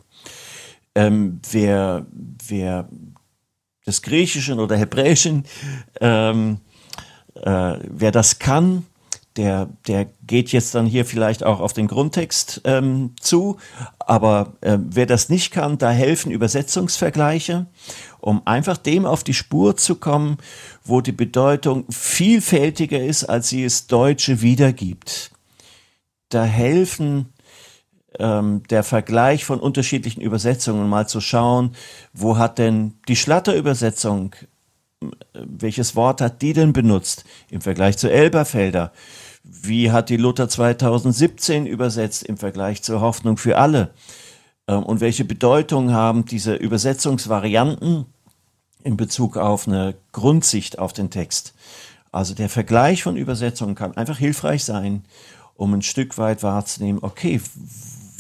Ähm, 0.96 1.40
wer, 1.52 2.06
wer 2.48 2.90
des 3.86 4.02
Griechischen 4.02 4.60
oder 4.60 4.78
Hebräischen 4.78 5.46
ähm, 6.02 6.60
äh, 7.36 7.78
wer 7.90 8.12
das 8.12 8.40
kann, 8.40 8.86
der, 9.38 9.70
der 9.88 10.08
geht 10.26 10.52
jetzt 10.52 10.76
dann 10.76 10.86
hier 10.86 11.06
vielleicht 11.06 11.44
auch 11.44 11.60
auf 11.60 11.74
den 11.74 11.88
Grundtext 11.88 12.62
ähm, 12.66 13.16
zu. 13.20 13.58
Aber 14.00 14.54
äh, 14.62 14.78
wer 14.82 15.06
das 15.06 15.30
nicht 15.30 15.52
kann, 15.52 15.78
da 15.78 15.92
helfen 15.92 16.32
Übersetzungsvergleiche, 16.32 17.68
um 18.20 18.46
einfach 18.46 18.78
dem 18.78 19.06
auf 19.06 19.24
die 19.24 19.34
Spur 19.34 19.78
zu 19.78 19.96
kommen, 19.96 20.38
wo 20.84 21.02
die 21.02 21.14
Bedeutung 21.14 21.86
vielfältiger 21.90 23.00
ist, 23.00 23.24
als 23.26 23.50
sie 23.50 23.64
es 23.64 23.88
Deutsche 23.88 24.42
wiedergibt. 24.42 25.32
Da 26.30 26.44
helfen 26.44 27.34
ähm, 28.18 28.64
der 28.70 28.84
Vergleich 28.84 29.46
von 29.46 29.60
unterschiedlichen 29.60 30.22
Übersetzungen 30.22 30.90
mal 30.90 31.08
zu 31.08 31.22
schauen, 31.22 31.76
wo 32.14 32.38
hat 32.38 32.58
denn 32.58 32.96
die 33.08 33.16
Schlatter-Übersetzung 33.16 34.36
welches 35.34 35.96
Wort 35.96 36.22
hat 36.22 36.42
die 36.42 36.54
denn 36.54 36.74
benutzt 36.74 37.24
im 37.50 37.62
Vergleich 37.62 37.98
zu 37.98 38.12
Elberfelder? 38.12 38.92
Wie 39.44 39.92
hat 39.92 40.10
die 40.10 40.18
Luther 40.18 40.50
2017 40.50 41.66
übersetzt 41.66 42.24
im 42.24 42.38
Vergleich 42.38 42.84
zur 42.84 43.02
Hoffnung 43.02 43.38
für 43.38 43.58
alle? 43.58 43.92
Ähm, 44.68 44.84
und 44.84 45.00
welche 45.00 45.26
Bedeutung 45.26 45.92
haben 45.92 46.26
diese 46.26 46.56
Übersetzungsvarianten 46.56 48.06
in 48.84 48.98
Bezug 48.98 49.38
auf 49.38 49.68
eine 49.68 49.96
Grundsicht 50.12 50.80
auf 50.80 50.94
den 50.94 51.10
Text? 51.10 51.54
Also 52.12 52.34
der 52.34 52.50
Vergleich 52.50 53.04
von 53.04 53.16
Übersetzungen 53.16 53.76
kann 53.76 53.96
einfach 53.96 54.18
hilfreich 54.18 54.64
sein, 54.66 55.06
um 55.56 55.74
ein 55.74 55.82
Stück 55.82 56.18
weit 56.18 56.44
wahrzunehmen, 56.44 57.00
okay, 57.04 57.40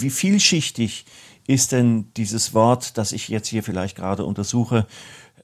wie 0.01 0.09
vielschichtig 0.09 1.05
ist 1.47 1.71
denn 1.71 2.11
dieses 2.15 2.53
Wort, 2.53 2.97
das 2.97 3.11
ich 3.11 3.27
jetzt 3.27 3.47
hier 3.47 3.63
vielleicht 3.63 3.95
gerade 3.95 4.23
untersuche, 4.25 4.85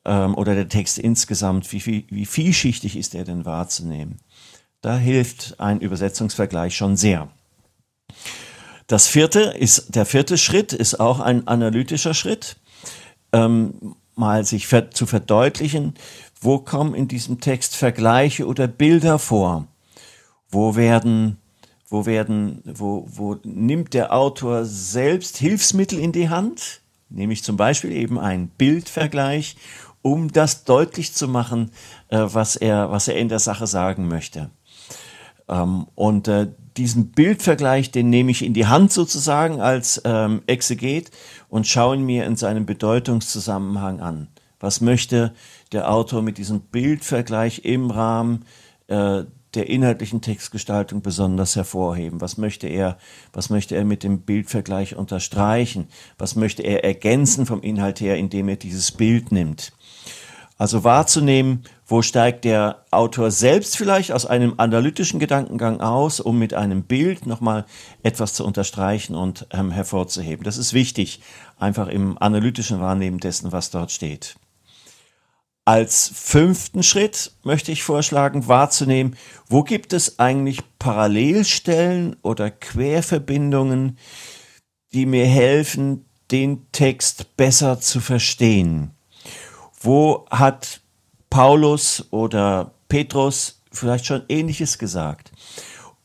ähm, 0.05 0.35
oder 0.35 0.55
der 0.55 0.69
Text 0.69 0.99
insgesamt, 0.99 1.71
wie, 1.71 1.85
wie, 1.85 2.05
wie 2.09 2.25
vielschichtig 2.25 2.95
ist 2.95 3.15
er 3.15 3.25
denn 3.25 3.45
wahrzunehmen? 3.45 4.19
Da 4.81 4.97
hilft 4.97 5.59
ein 5.59 5.79
Übersetzungsvergleich 5.79 6.75
schon 6.75 6.95
sehr. 6.95 7.27
Das 8.87 9.07
vierte 9.07 9.39
ist, 9.39 9.95
der 9.95 10.05
vierte 10.05 10.37
Schritt 10.37 10.71
ist 10.71 10.99
auch 10.99 11.19
ein 11.19 11.47
analytischer 11.47 12.13
Schritt, 12.13 12.57
ähm, 13.33 13.95
mal 14.15 14.45
sich 14.45 14.67
ver 14.67 14.91
zu 14.91 15.07
verdeutlichen, 15.07 15.95
wo 16.39 16.59
kommen 16.59 16.93
in 16.93 17.07
diesem 17.07 17.41
Text 17.41 17.75
Vergleiche 17.75 18.45
oder 18.45 18.67
Bilder 18.67 19.17
vor? 19.17 19.67
Wo 20.49 20.75
werden, 20.75 21.37
wo 21.95 22.05
werden, 22.05 22.61
wo, 22.65 23.07
wo 23.07 23.37
nimmt 23.43 23.93
der 23.93 24.13
Autor 24.13 24.65
selbst 24.65 25.37
Hilfsmittel 25.37 25.97
in 25.97 26.11
die 26.11 26.29
Hand? 26.29 26.81
Nämlich 27.09 27.43
zum 27.43 27.55
Beispiel 27.55 27.91
eben 27.91 28.19
ein 28.19 28.49
Bildvergleich 28.49 29.55
um 30.05 30.31
das 30.31 30.65
deutlich 30.65 31.13
zu 31.13 31.27
machen, 31.27 31.71
äh, 32.09 32.19
was, 32.19 32.55
er, 32.55 32.91
was 32.91 33.07
er 33.07 33.17
in 33.17 33.27
der 33.27 33.39
Sache 33.39 33.65
sagen 33.65 34.07
möchte. 34.07 34.51
Ähm, 35.49 35.87
und 35.95 36.27
äh, 36.27 36.47
diesen 36.77 37.07
Bildvergleich, 37.07 37.89
den 37.89 38.11
nehme 38.11 38.29
ich 38.29 38.45
in 38.45 38.53
die 38.53 38.67
Hand 38.67 38.91
sozusagen 38.91 39.61
als 39.61 39.99
ähm, 40.05 40.43
Exeget 40.45 41.09
und 41.49 41.65
schaue 41.65 41.95
ihn 41.95 42.05
mir 42.05 42.25
in 42.25 42.35
seinem 42.35 42.67
Bedeutungszusammenhang 42.67 43.99
an. 43.99 44.27
Was 44.59 44.79
möchte 44.79 45.33
der 45.71 45.89
Autor 45.89 46.21
mit 46.21 46.37
diesem 46.37 46.59
Bildvergleich 46.59 47.65
im 47.65 47.89
Rahmen 47.89 48.45
äh, 48.85 49.23
der 49.55 49.69
inhaltlichen 49.69 50.21
Textgestaltung 50.21 51.01
besonders 51.01 51.55
hervorheben? 51.55 52.21
Was 52.21 52.37
möchte 52.37 52.67
er, 52.67 52.97
was 53.33 53.49
möchte 53.49 53.75
er 53.75 53.85
mit 53.85 54.03
dem 54.03 54.21
Bildvergleich 54.21 54.95
unterstreichen? 54.95 55.87
Was 56.17 56.35
möchte 56.35 56.63
er 56.63 56.83
ergänzen 56.83 57.45
vom 57.45 57.61
Inhalt 57.61 57.99
her, 57.99 58.17
indem 58.17 58.49
er 58.49 58.55
dieses 58.57 58.91
Bild 58.91 59.31
nimmt? 59.31 59.73
Also 60.57 60.85
wahrzunehmen, 60.85 61.63
wo 61.85 62.01
steigt 62.01 62.45
der 62.45 62.85
Autor 62.89 63.29
selbst 63.29 63.75
vielleicht 63.75 64.13
aus 64.13 64.25
einem 64.25 64.53
analytischen 64.55 65.19
Gedankengang 65.19 65.81
aus, 65.81 66.21
um 66.21 66.39
mit 66.39 66.53
einem 66.53 66.83
Bild 66.83 67.25
nochmal 67.25 67.65
etwas 68.03 68.33
zu 68.33 68.45
unterstreichen 68.45 69.15
und 69.15 69.47
ähm, 69.51 69.69
hervorzuheben. 69.71 70.45
Das 70.45 70.57
ist 70.57 70.73
wichtig, 70.73 71.19
einfach 71.59 71.87
im 71.89 72.17
analytischen 72.17 72.79
Wahrnehmen 72.79 73.19
dessen, 73.19 73.51
was 73.51 73.69
dort 73.69 73.91
steht. 73.91 74.37
Als 75.67 76.11
fünften 76.13 76.83
Schritt 76.83 77.31
möchte 77.41 77.71
ich 77.71 77.81
vorschlagen, 77.81 78.47
wahrzunehmen, 78.47 79.17
wo 79.49 79.63
gibt 79.63 79.93
es 79.93 80.19
eigentlich 80.19 80.59
Parallelstellen 80.77 82.17
oder 82.21 82.51
Querverbindungen, 82.51 83.97
die 84.93 85.07
mir 85.07 85.25
helfen, 85.25 86.05
den 86.29 86.71
Text 86.71 87.35
besser 87.35 87.79
zu 87.79 87.99
verstehen. 87.99 88.91
Wo 89.81 90.27
hat 90.29 90.81
Paulus 91.31 92.05
oder 92.11 92.75
Petrus 92.87 93.63
vielleicht 93.71 94.05
schon 94.05 94.21
ähnliches 94.29 94.77
gesagt? 94.77 95.31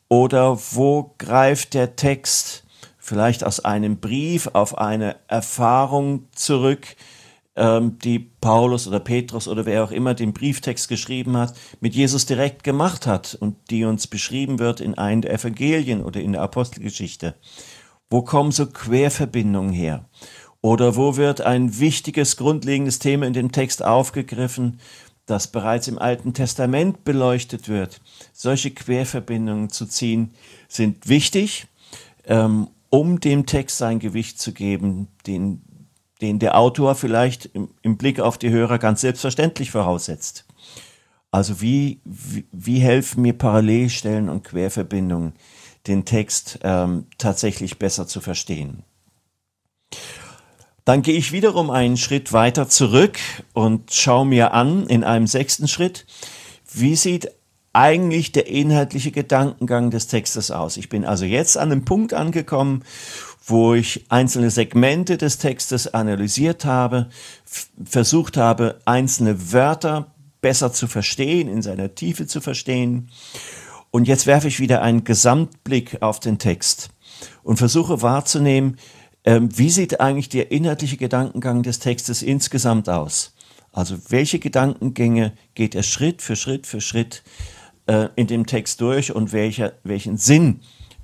Oder 0.08 0.58
wo 0.72 1.14
greift 1.18 1.74
der 1.74 1.96
Text 1.96 2.64
vielleicht 2.98 3.44
aus 3.44 3.60
einem 3.60 4.00
Brief 4.00 4.48
auf 4.54 4.78
eine 4.78 5.16
Erfahrung 5.28 6.28
zurück, 6.32 6.96
ähm, 7.60 7.98
die 7.98 8.18
Paulus 8.18 8.88
oder 8.88 9.00
Petrus 9.00 9.46
oder 9.46 9.66
wer 9.66 9.84
auch 9.84 9.90
immer 9.90 10.14
den 10.14 10.32
Brieftext 10.32 10.88
geschrieben 10.88 11.36
hat, 11.36 11.54
mit 11.80 11.94
Jesus 11.94 12.24
direkt 12.24 12.64
gemacht 12.64 13.06
hat 13.06 13.36
und 13.38 13.54
die 13.68 13.84
uns 13.84 14.06
beschrieben 14.06 14.58
wird 14.58 14.80
in 14.80 14.96
einem 14.96 15.20
der 15.20 15.34
Evangelien 15.34 16.02
oder 16.02 16.20
in 16.20 16.32
der 16.32 16.40
Apostelgeschichte? 16.40 17.34
Wo 18.08 18.22
kommen 18.22 18.50
so 18.50 18.66
Querverbindungen 18.66 19.72
her? 19.72 20.06
Oder 20.62 20.96
wo 20.96 21.16
wird 21.16 21.42
ein 21.42 21.78
wichtiges, 21.78 22.38
grundlegendes 22.38 22.98
Thema 22.98 23.26
in 23.26 23.34
dem 23.34 23.52
Text 23.52 23.84
aufgegriffen, 23.84 24.80
das 25.26 25.46
bereits 25.48 25.86
im 25.86 25.98
Alten 25.98 26.32
Testament 26.32 27.04
beleuchtet 27.04 27.68
wird? 27.68 28.00
Solche 28.32 28.70
Querverbindungen 28.70 29.68
zu 29.68 29.84
ziehen 29.84 30.30
sind 30.66 31.08
wichtig, 31.08 31.66
ähm, 32.24 32.68
um 32.88 33.20
dem 33.20 33.44
Text 33.44 33.76
sein 33.78 33.98
Gewicht 33.98 34.40
zu 34.40 34.52
geben, 34.52 35.08
den, 35.26 35.62
den 36.20 36.38
der 36.38 36.56
Autor 36.58 36.94
vielleicht 36.94 37.46
im, 37.46 37.68
im 37.82 37.96
Blick 37.96 38.20
auf 38.20 38.38
die 38.38 38.50
Hörer 38.50 38.78
ganz 38.78 39.00
selbstverständlich 39.00 39.70
voraussetzt. 39.70 40.44
Also 41.30 41.60
wie, 41.60 42.00
wie, 42.04 42.46
wie 42.52 42.78
helfen 42.80 43.22
mir 43.22 43.34
Parallelstellen 43.34 44.28
und 44.28 44.44
Querverbindungen, 44.44 45.34
den 45.86 46.04
Text 46.04 46.58
ähm, 46.62 47.06
tatsächlich 47.18 47.78
besser 47.78 48.06
zu 48.06 48.20
verstehen? 48.20 48.82
Dann 50.84 51.02
gehe 51.02 51.16
ich 51.16 51.32
wiederum 51.32 51.70
einen 51.70 51.96
Schritt 51.96 52.32
weiter 52.32 52.68
zurück 52.68 53.18
und 53.52 53.92
schaue 53.92 54.26
mir 54.26 54.54
an 54.54 54.86
in 54.86 55.04
einem 55.04 55.26
sechsten 55.26 55.68
Schritt, 55.68 56.06
wie 56.72 56.96
sieht 56.96 57.30
eigentlich 57.72 58.32
der 58.32 58.48
inhaltliche 58.48 59.12
Gedankengang 59.12 59.90
des 59.90 60.08
Textes 60.08 60.50
aus. 60.50 60.76
Ich 60.76 60.88
bin 60.88 61.04
also 61.04 61.24
jetzt 61.24 61.56
an 61.56 61.70
einem 61.70 61.84
Punkt 61.84 62.14
angekommen, 62.14 62.82
wo 63.50 63.74
ich 63.74 64.06
einzelne 64.08 64.50
Segmente 64.50 65.18
des 65.18 65.38
Textes 65.38 65.92
analysiert 65.92 66.64
habe, 66.64 67.08
versucht 67.84 68.36
habe, 68.36 68.80
einzelne 68.84 69.52
Wörter 69.52 70.14
besser 70.40 70.72
zu 70.72 70.86
verstehen, 70.86 71.48
in 71.48 71.62
seiner 71.62 71.94
Tiefe 71.94 72.26
zu 72.26 72.40
verstehen. 72.40 73.10
Und 73.90 74.08
jetzt 74.08 74.26
werfe 74.26 74.48
ich 74.48 74.60
wieder 74.60 74.82
einen 74.82 75.04
Gesamtblick 75.04 76.00
auf 76.00 76.20
den 76.20 76.38
Text 76.38 76.90
und 77.42 77.56
versuche 77.56 78.02
wahrzunehmen, 78.02 78.76
ähm, 79.24 79.56
wie 79.56 79.68
sieht 79.68 80.00
eigentlich 80.00 80.30
der 80.30 80.50
inhaltliche 80.50 80.96
Gedankengang 80.96 81.62
des 81.62 81.78
Textes 81.78 82.22
insgesamt 82.22 82.88
aus? 82.88 83.34
Also 83.72 83.96
welche 84.08 84.38
Gedankengänge 84.38 85.32
geht 85.54 85.74
er 85.74 85.82
Schritt 85.82 86.22
für 86.22 86.36
Schritt 86.36 86.66
für 86.66 86.80
Schritt 86.80 87.22
äh, 87.86 88.08
in 88.16 88.26
dem 88.26 88.46
Text 88.46 88.80
durch 88.80 89.14
und 89.14 89.32
welcher, 89.32 89.74
welchen 89.84 90.16
Sinn 90.16 90.60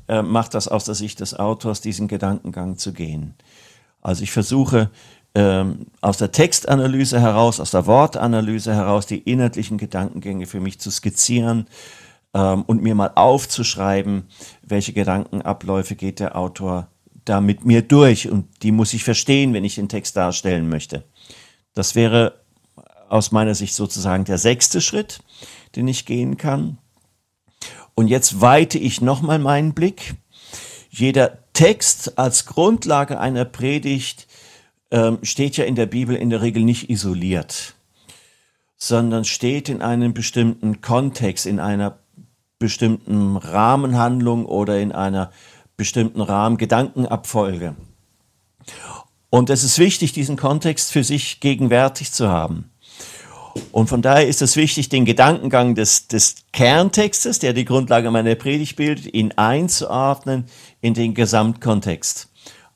äh, 0.08 0.22
macht 0.22 0.54
das 0.54 0.68
aus 0.68 0.84
der 0.84 0.94
Sicht 0.94 1.20
des 1.20 1.34
Autors, 1.34 1.80
diesen 1.80 2.08
Gedankengang 2.08 2.76
zu 2.78 2.92
gehen. 2.92 3.34
Also 4.00 4.22
ich 4.22 4.30
versuche 4.30 4.90
ähm, 5.34 5.86
aus 6.00 6.18
der 6.18 6.32
Textanalyse 6.32 7.20
heraus, 7.20 7.60
aus 7.60 7.72
der 7.72 7.86
Wortanalyse 7.86 8.74
heraus 8.74 9.06
die 9.06 9.18
inhaltlichen 9.18 9.78
Gedankengänge 9.78 10.46
für 10.46 10.60
mich 10.60 10.78
zu 10.78 10.90
skizzieren 10.90 11.66
ähm, 12.34 12.62
und 12.62 12.82
mir 12.82 12.94
mal 12.94 13.12
aufzuschreiben, 13.14 14.24
welche 14.62 14.92
Gedankenabläufe 14.92 15.94
geht 15.94 16.20
der 16.20 16.36
Autor 16.36 16.88
da 17.26 17.40
mit 17.40 17.64
mir 17.64 17.82
durch 17.82 18.30
und 18.30 18.46
die 18.62 18.72
muss 18.72 18.94
ich 18.94 19.04
verstehen, 19.04 19.52
wenn 19.52 19.64
ich 19.64 19.74
den 19.74 19.88
Text 19.88 20.16
darstellen 20.16 20.68
möchte. 20.68 21.04
Das 21.74 21.94
wäre 21.94 22.40
aus 23.08 23.32
meiner 23.32 23.54
Sicht 23.54 23.74
sozusagen 23.74 24.24
der 24.24 24.38
sechste 24.38 24.80
Schritt, 24.80 25.20
den 25.74 25.88
ich 25.88 26.06
gehen 26.06 26.36
kann. 26.36 26.78
Und 27.96 28.08
jetzt 28.08 28.42
weite 28.42 28.78
ich 28.78 29.00
nochmal 29.00 29.38
meinen 29.38 29.72
Blick. 29.72 30.14
Jeder 30.90 31.38
Text 31.54 32.18
als 32.18 32.44
Grundlage 32.44 33.18
einer 33.18 33.46
Predigt 33.46 34.28
ähm, 34.90 35.18
steht 35.22 35.56
ja 35.56 35.64
in 35.64 35.74
der 35.74 35.86
Bibel 35.86 36.14
in 36.14 36.28
der 36.28 36.42
Regel 36.42 36.62
nicht 36.62 36.90
isoliert, 36.90 37.74
sondern 38.76 39.24
steht 39.24 39.70
in 39.70 39.80
einem 39.80 40.12
bestimmten 40.12 40.82
Kontext, 40.82 41.46
in 41.46 41.58
einer 41.58 41.98
bestimmten 42.58 43.38
Rahmenhandlung 43.38 44.44
oder 44.44 44.78
in 44.78 44.92
einer 44.92 45.32
bestimmten 45.78 46.20
Rahmengedankenabfolge. 46.20 47.76
Und 49.30 49.48
es 49.48 49.64
ist 49.64 49.78
wichtig, 49.78 50.12
diesen 50.12 50.36
Kontext 50.36 50.92
für 50.92 51.02
sich 51.02 51.40
gegenwärtig 51.40 52.12
zu 52.12 52.28
haben. 52.28 52.70
Und 53.72 53.88
von 53.88 54.02
daher 54.02 54.26
ist 54.26 54.42
es 54.42 54.56
wichtig, 54.56 54.88
den 54.88 55.04
Gedankengang 55.04 55.74
des, 55.74 56.08
des 56.08 56.36
Kerntextes, 56.52 57.38
der 57.38 57.52
die 57.52 57.64
Grundlage 57.64 58.10
meiner 58.10 58.34
Predigt 58.34 58.76
bildet, 58.76 59.12
ihn 59.12 59.32
einzuordnen 59.36 60.46
in 60.80 60.94
den 60.94 61.14
Gesamtkontext. 61.14 62.28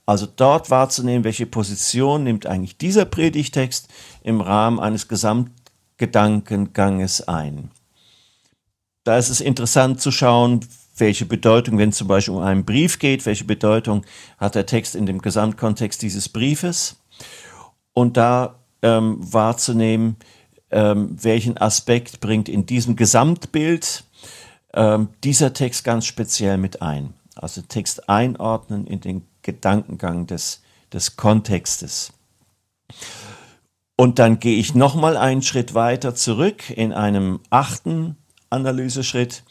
Also 0.07 0.27
dort 0.27 0.71
wahrzunehmen, 0.71 1.25
welche 1.25 1.47
Position 1.47 2.25
nimmt 2.25 2.47
eigentlich 2.47 2.77
dieser 2.77 3.05
Predigtext 3.05 3.89
im 4.23 4.41
Rahmen 4.41 4.81
eines 4.81 5.09
Gesamtgedankenganges 5.09 7.29
ein. 7.29 7.71
Da 9.05 9.19
ist 9.19 9.31
es 9.31 9.41
interessant 9.41 10.01
zu 10.01 10.11
schauen, 10.11 10.61
welche 10.97 11.27
Bedeutung, 11.27 11.79
wenn 11.79 11.91
es 11.91 11.97
zum 11.97 12.09
Beispiel 12.09 12.35
um 12.35 12.43
einen 12.43 12.65
Brief 12.65 12.99
geht, 12.99 13.25
welche 13.25 13.45
Bedeutung 13.45 14.05
hat 14.39 14.55
der 14.55 14.67
Text 14.67 14.95
in 14.95 15.07
dem 15.07 15.23
Gesamtkontext 15.23 16.03
dieses 16.03 16.29
Briefes 16.29 17.01
und 17.93 18.17
da 18.17 18.61
ähm, 18.83 19.19
wahrzunehmen, 19.21 20.17
ähm, 20.71 21.17
welchen 21.21 21.59
Aspekt 21.59 22.21
bringt 22.21 22.49
in 22.49 22.67
diesem 22.67 22.97
Gesamtbild 22.97 24.05
ähm, 24.75 25.09
dieser 25.25 25.53
Text 25.53 25.85
ganz 25.85 26.07
speziell 26.07 26.59
mit 26.59 26.83
ein. 26.83 27.15
Also 27.35 27.63
Text 27.63 28.09
einordnen 28.09 28.87
in 28.87 29.01
den 29.01 29.27
Gedankengang 29.43 30.27
des, 30.27 30.63
des 30.93 31.17
Kontextes. 31.17 32.13
Und 33.97 34.19
dann 34.19 34.41
gehe 34.41 34.59
ich 34.59 34.75
nochmal 34.75 35.17
einen 35.17 35.43
Schritt 35.43 35.75
weiter 35.75 36.15
zurück 36.15 36.71
in 36.71 36.93
einem 36.93 37.41
achten 37.51 38.17
Analyseschritt. 38.49 39.43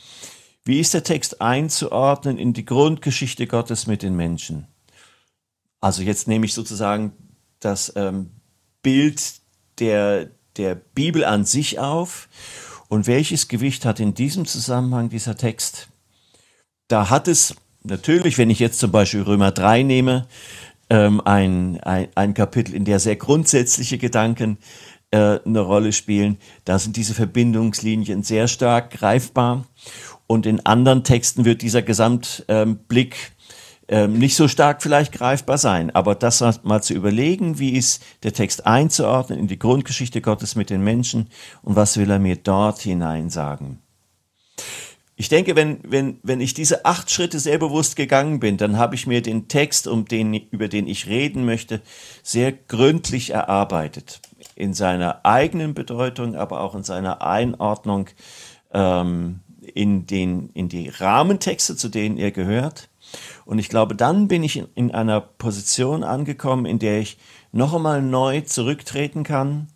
Wie 0.65 0.79
ist 0.79 0.93
der 0.93 1.03
Text 1.03 1.41
einzuordnen 1.41 2.38
in 2.38 2.53
die 2.53 2.65
Grundgeschichte 2.65 3.47
Gottes 3.47 3.88
mit 3.88 4.03
den 4.03 4.15
Menschen? 4.15 4.67
Also 5.81 6.01
jetzt 6.01 6.27
nehme 6.27 6.45
ich 6.45 6.53
sozusagen 6.53 7.13
das 7.60 7.93
ähm, 7.95 8.32
Bild 8.82 9.21
der, 9.79 10.29
der 10.57 10.75
Bibel 10.75 11.25
an 11.25 11.45
sich 11.45 11.79
auf. 11.79 12.29
Und 12.88 13.07
welches 13.07 13.47
Gewicht 13.47 13.85
hat 13.85 13.99
in 13.99 14.13
diesem 14.13 14.45
Zusammenhang 14.45 15.09
dieser 15.09 15.38
Text? 15.38 15.89
Da 16.88 17.09
hat 17.09 17.27
es 17.27 17.55
natürlich, 17.83 18.38
wenn 18.38 18.49
ich 18.49 18.59
jetzt 18.59 18.79
zum 18.79 18.91
Beispiel 18.91 19.21
Römer 19.21 19.51
3 19.51 19.83
nehme, 19.83 20.27
ähm, 20.89 21.21
ein, 21.21 21.79
ein, 21.81 22.07
ein 22.15 22.33
Kapitel, 22.33 22.73
in 22.73 22.85
der 22.85 22.99
sehr 22.99 23.15
grundsätzliche 23.15 23.99
Gedanken 23.99 24.57
äh, 25.12 25.39
eine 25.45 25.59
Rolle 25.59 25.93
spielen, 25.93 26.38
da 26.65 26.79
sind 26.79 26.97
diese 26.97 27.13
Verbindungslinien 27.13 28.23
sehr 28.23 28.47
stark 28.47 28.91
greifbar. 28.91 29.65
Und 30.25 30.45
in 30.45 30.65
anderen 30.65 31.03
Texten 31.03 31.45
wird 31.45 31.62
dieser 31.62 31.81
Gesamtblick 31.81 32.47
ähm, 32.47 33.38
ähm, 33.89 34.19
nicht 34.19 34.36
so 34.36 34.47
stark 34.47 34.82
vielleicht 34.84 35.12
greifbar 35.12 35.58
sein. 35.58 35.89
Aber 35.93 36.15
das 36.15 36.41
mal 36.63 36.82
zu 36.82 36.93
überlegen, 36.93 37.60
wie 37.60 37.71
ist 37.71 38.04
der 38.23 38.34
Text 38.34 38.65
einzuordnen 38.67 39.39
in 39.39 39.47
die 39.47 39.60
Grundgeschichte 39.60 40.21
Gottes 40.21 40.56
mit 40.56 40.69
den 40.69 40.84
Menschen 40.84 41.30
und 41.63 41.75
was 41.75 41.97
will 41.97 42.10
er 42.10 42.19
mir 42.19 42.36
dort 42.36 42.80
hinein 42.80 43.30
sagen. 43.30 43.80
Ich 45.15 45.28
denke, 45.28 45.58
wenn, 45.58 45.80
wenn, 45.84 46.19
wenn 46.23 46.39
ich 46.39 46.54
diese 46.54 46.86
acht 46.86 47.12
Schritte 47.12 47.39
sehr 47.39 47.58
bewusst 47.58 47.97
gegangen 47.97 48.39
bin, 48.39 48.56
dann 48.56 48.78
habe 48.78 48.95
ich 48.95 49.06
mir 49.06 49.21
den 49.21 49.49
Text, 49.49 49.88
um 49.88 50.06
den, 50.06 50.34
über 50.34 50.69
den 50.69 50.88
ich 50.88 51.08
reden 51.08 51.43
möchte, 51.43 51.82
sehr 52.23 52.54
gründlich 52.54 53.32
erarbeitet. 53.32 54.21
In 54.56 54.73
seiner 54.73 55.25
eigenen 55.25 55.73
Bedeutung, 55.73 56.36
aber 56.36 56.62
auch 56.62 56.73
in 56.73 56.84
seiner 56.84 57.21
Einordnung 57.21 58.08
ähm, 58.71 59.41
in, 59.69 60.05
den, 60.05 60.49
in 60.53 60.69
die 60.69 60.89
Rahmentexte, 60.89 61.75
zu 61.75 61.89
denen 61.89 62.17
er 62.17 62.32
gehört. 62.32 62.89
Und 63.45 63.60
ich 63.60 63.69
glaube, 63.69 63.95
dann 63.95 64.27
bin 64.27 64.43
ich 64.43 64.58
in, 64.58 64.67
in 64.75 64.91
einer 64.91 65.21
Position 65.21 66.03
angekommen, 66.03 66.65
in 66.65 66.79
der 66.79 66.99
ich 66.99 67.17
noch 67.51 67.73
einmal 67.73 68.01
neu 68.01 68.41
zurücktreten 68.41 69.23
kann 69.23 69.67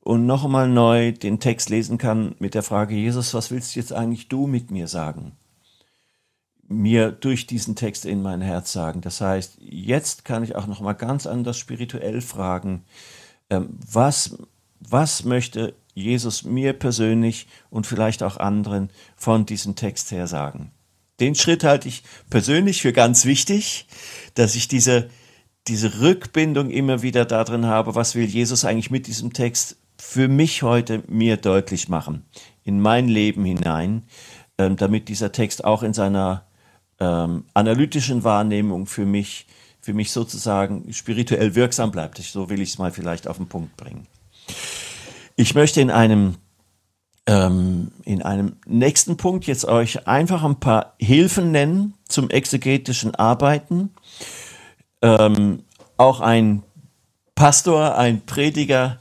und 0.00 0.26
noch 0.26 0.44
einmal 0.44 0.68
neu 0.68 1.12
den 1.12 1.40
Text 1.40 1.70
lesen 1.70 1.98
kann 1.98 2.34
mit 2.38 2.54
der 2.54 2.62
Frage, 2.62 2.94
Jesus, 2.94 3.34
was 3.34 3.50
willst 3.50 3.76
jetzt 3.76 3.92
eigentlich 3.92 4.28
du 4.28 4.46
mit 4.46 4.70
mir 4.70 4.88
sagen? 4.88 5.32
Mir 6.66 7.12
durch 7.12 7.46
diesen 7.46 7.76
Text 7.76 8.04
in 8.04 8.20
mein 8.20 8.42
Herz 8.42 8.72
sagen. 8.72 9.00
Das 9.00 9.20
heißt, 9.20 9.58
jetzt 9.60 10.24
kann 10.24 10.44
ich 10.44 10.54
auch 10.54 10.66
noch 10.66 10.80
mal 10.80 10.92
ganz 10.92 11.26
anders 11.26 11.56
spirituell 11.56 12.20
fragen, 12.20 12.84
ähm, 13.48 13.78
was, 13.90 14.36
was 14.80 15.24
möchte 15.24 15.74
Jesus 15.98 16.44
mir 16.44 16.72
persönlich 16.72 17.46
und 17.70 17.86
vielleicht 17.86 18.22
auch 18.22 18.36
anderen 18.36 18.90
von 19.16 19.46
diesem 19.46 19.76
Text 19.76 20.10
her 20.10 20.26
sagen? 20.26 20.72
Den 21.20 21.34
Schritt 21.34 21.64
halte 21.64 21.88
ich 21.88 22.02
persönlich 22.30 22.82
für 22.82 22.92
ganz 22.92 23.24
wichtig, 23.24 23.86
dass 24.34 24.54
ich 24.54 24.68
diese, 24.68 25.10
diese 25.66 26.00
Rückbindung 26.00 26.70
immer 26.70 27.02
wieder 27.02 27.24
darin 27.24 27.66
habe, 27.66 27.94
was 27.94 28.14
will 28.14 28.26
Jesus 28.26 28.64
eigentlich 28.64 28.90
mit 28.90 29.06
diesem 29.06 29.32
Text 29.32 29.76
für 30.00 30.28
mich 30.28 30.62
heute 30.62 31.02
mir 31.08 31.36
deutlich 31.36 31.88
machen, 31.88 32.24
in 32.62 32.80
mein 32.80 33.08
Leben 33.08 33.44
hinein, 33.44 34.04
ähm, 34.58 34.76
damit 34.76 35.08
dieser 35.08 35.32
Text 35.32 35.64
auch 35.64 35.82
in 35.82 35.92
seiner 35.92 36.46
ähm, 37.00 37.44
analytischen 37.54 38.22
Wahrnehmung 38.22 38.86
für 38.86 39.04
mich, 39.04 39.46
für 39.80 39.94
mich 39.94 40.12
sozusagen 40.12 40.92
spirituell 40.92 41.56
wirksam 41.56 41.90
bleibt. 41.90 42.18
So 42.18 42.48
will 42.48 42.60
ich 42.60 42.70
es 42.70 42.78
mal 42.78 42.92
vielleicht 42.92 43.26
auf 43.26 43.38
den 43.38 43.48
Punkt 43.48 43.76
bringen. 43.76 44.06
Ich 45.40 45.54
möchte 45.54 45.80
in 45.80 45.92
einem 45.92 46.34
ähm, 47.26 47.92
in 48.04 48.22
einem 48.22 48.56
nächsten 48.66 49.16
Punkt 49.16 49.46
jetzt 49.46 49.66
euch 49.66 50.08
einfach 50.08 50.42
ein 50.42 50.58
paar 50.58 50.94
Hilfen 50.98 51.52
nennen 51.52 51.94
zum 52.08 52.28
exegetischen 52.28 53.14
Arbeiten. 53.14 53.90
Ähm, 55.00 55.62
auch 55.96 56.20
ein 56.20 56.64
Pastor, 57.36 57.96
ein 57.96 58.26
Prediger 58.26 58.98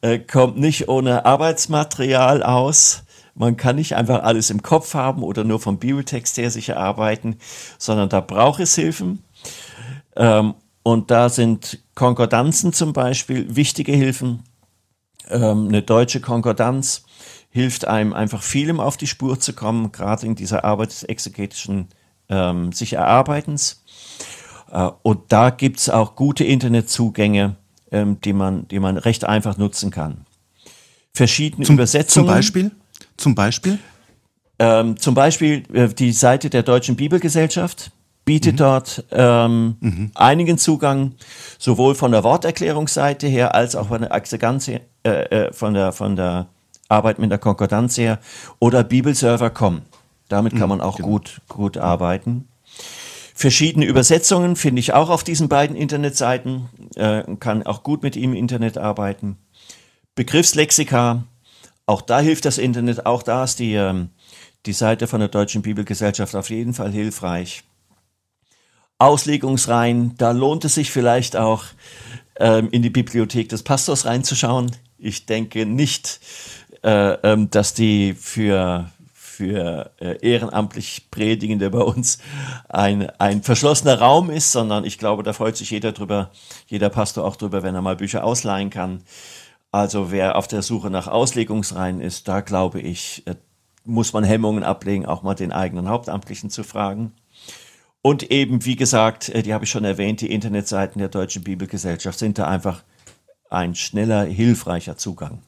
äh, 0.00 0.20
kommt 0.20 0.58
nicht 0.58 0.88
ohne 0.88 1.24
Arbeitsmaterial 1.24 2.44
aus. 2.44 3.02
Man 3.34 3.56
kann 3.56 3.74
nicht 3.74 3.96
einfach 3.96 4.22
alles 4.22 4.50
im 4.50 4.62
Kopf 4.62 4.94
haben 4.94 5.24
oder 5.24 5.42
nur 5.42 5.58
vom 5.58 5.80
Bibeltext 5.80 6.38
her 6.38 6.52
sich 6.52 6.68
erarbeiten, 6.68 7.38
sondern 7.78 8.08
da 8.08 8.20
braucht 8.20 8.60
es 8.60 8.76
Hilfen. 8.76 9.24
Ähm, 10.14 10.54
und 10.84 11.10
da 11.10 11.28
sind 11.30 11.80
Konkordanzen 11.96 12.72
zum 12.72 12.92
Beispiel 12.92 13.56
wichtige 13.56 13.92
Hilfen. 13.92 14.44
Ähm, 15.30 15.68
eine 15.68 15.82
deutsche 15.82 16.20
Konkordanz 16.20 17.04
hilft 17.50 17.86
einem 17.86 18.12
einfach 18.12 18.42
vielem 18.42 18.80
auf 18.80 18.96
die 18.96 19.06
Spur 19.06 19.38
zu 19.38 19.52
kommen, 19.52 19.92
gerade 19.92 20.26
in 20.26 20.34
dieser 20.34 20.64
Arbeit 20.64 20.90
des 20.90 21.04
exegetischen 21.04 21.88
ähm, 22.28 22.72
sich 22.72 22.94
erarbeitens. 22.94 23.84
Äh, 24.70 24.90
und 25.02 25.32
da 25.32 25.50
gibt 25.50 25.78
es 25.78 25.90
auch 25.90 26.16
gute 26.16 26.44
Internetzugänge 26.44 27.56
ähm, 27.94 28.20
die, 28.22 28.32
man, 28.32 28.66
die 28.68 28.80
man 28.80 28.96
recht 28.96 29.24
einfach 29.24 29.56
nutzen 29.56 29.90
kann. 29.90 30.26
Verschiedene 31.12 31.64
zum, 31.64 31.76
Übersetzungen. 31.76 32.26
Zum 32.26 32.34
Beispiel? 32.34 32.70
Zum 33.16 33.34
Beispiel? 33.34 33.78
Ähm, 34.58 34.98
zum 34.98 35.14
Beispiel 35.14 35.62
äh, 35.72 35.88
die 35.88 36.12
Seite 36.12 36.50
der 36.50 36.64
Deutschen 36.64 36.96
Bibelgesellschaft 36.96 37.92
bietet 38.24 38.54
mhm. 38.54 38.58
dort 38.58 39.04
ähm, 39.12 39.76
mhm. 39.80 40.10
einigen 40.14 40.58
Zugang, 40.58 41.12
sowohl 41.58 41.94
von 41.94 42.10
der 42.10 42.24
Worterklärungsseite 42.24 43.28
her 43.28 43.54
als 43.54 43.76
auch 43.76 43.88
von 43.88 44.00
der 44.00 44.12
äh, 45.04 45.46
äh, 45.46 45.52
von 45.52 45.74
der 45.74 45.92
von 45.92 46.16
der 46.16 46.46
Arbeit 46.88 47.18
mit 47.18 47.30
der 47.30 47.38
Konkordanz 47.38 47.96
her 47.98 48.18
oder 48.58 48.84
Bibelserver.com. 48.84 49.82
Damit 50.28 50.52
kann 50.52 50.62
mhm, 50.62 50.68
man 50.68 50.80
auch 50.80 50.96
genau. 50.96 51.08
gut 51.08 51.40
gut 51.48 51.76
arbeiten. 51.76 52.48
Verschiedene 53.36 53.84
Übersetzungen 53.86 54.54
finde 54.54 54.80
ich 54.80 54.94
auch 54.94 55.10
auf 55.10 55.24
diesen 55.24 55.48
beiden 55.48 55.74
Internetseiten, 55.74 56.68
äh, 56.94 57.24
kann 57.40 57.64
auch 57.64 57.82
gut 57.82 58.04
mit 58.04 58.14
ihm 58.14 58.30
im 58.32 58.38
Internet 58.38 58.78
arbeiten. 58.78 59.36
Begriffslexika, 60.14 61.24
auch 61.84 62.00
da 62.00 62.20
hilft 62.20 62.44
das 62.44 62.58
Internet, 62.58 63.06
auch 63.06 63.24
da 63.24 63.42
ist 63.42 63.58
die, 63.58 63.74
ähm, 63.74 64.10
die 64.66 64.72
Seite 64.72 65.08
von 65.08 65.18
der 65.18 65.28
Deutschen 65.28 65.62
Bibelgesellschaft 65.62 66.36
auf 66.36 66.48
jeden 66.48 66.74
Fall 66.74 66.92
hilfreich. 66.92 67.64
Auslegungsreihen, 68.98 70.14
da 70.16 70.30
lohnt 70.30 70.64
es 70.64 70.76
sich 70.76 70.92
vielleicht 70.92 71.36
auch, 71.36 71.64
ähm, 72.36 72.68
in 72.70 72.82
die 72.82 72.90
Bibliothek 72.90 73.48
des 73.48 73.64
Pastors 73.64 74.06
reinzuschauen. 74.06 74.70
Ich 75.04 75.26
denke 75.26 75.66
nicht, 75.66 76.20
äh, 76.82 77.12
ähm, 77.22 77.50
dass 77.50 77.74
die 77.74 78.14
für 78.14 78.90
für 79.34 79.90
äh, 80.00 80.16
ehrenamtlich 80.22 81.08
Predigende 81.10 81.68
bei 81.70 81.80
uns 81.80 82.18
ein, 82.68 83.10
ein 83.18 83.42
verschlossener 83.42 83.98
Raum 83.98 84.30
ist, 84.30 84.52
sondern 84.52 84.84
ich 84.84 84.96
glaube, 84.96 85.24
da 85.24 85.32
freut 85.32 85.56
sich 85.56 85.70
jeder 85.70 85.90
drüber, 85.90 86.30
jeder 86.68 86.88
Pastor 86.88 87.24
auch 87.24 87.34
drüber, 87.34 87.64
wenn 87.64 87.74
er 87.74 87.82
mal 87.82 87.96
Bücher 87.96 88.22
ausleihen 88.22 88.70
kann. 88.70 89.02
Also 89.72 90.12
wer 90.12 90.36
auf 90.36 90.46
der 90.46 90.62
Suche 90.62 90.88
nach 90.88 91.08
Auslegungsreihen 91.08 92.00
ist, 92.00 92.28
da 92.28 92.42
glaube 92.42 92.80
ich, 92.80 93.26
äh, 93.26 93.34
muss 93.84 94.12
man 94.12 94.24
Hemmungen 94.24 94.62
ablegen, 94.62 95.04
auch 95.04 95.22
mal 95.22 95.34
den 95.34 95.52
eigenen 95.52 95.88
Hauptamtlichen 95.88 96.48
zu 96.48 96.62
fragen. 96.62 97.12
Und 98.00 98.30
eben, 98.30 98.64
wie 98.64 98.76
gesagt, 98.76 99.30
äh, 99.30 99.42
die 99.42 99.52
habe 99.52 99.64
ich 99.64 99.70
schon 99.70 99.84
erwähnt, 99.84 100.20
die 100.20 100.30
Internetseiten 100.30 101.00
der 101.00 101.08
Deutschen 101.08 101.42
Bibelgesellschaft 101.42 102.18
sind 102.18 102.38
da 102.38 102.46
einfach 102.46 102.84
ein 103.54 103.74
schneller, 103.74 104.24
hilfreicher 104.24 104.96
Zugang. 104.96 105.42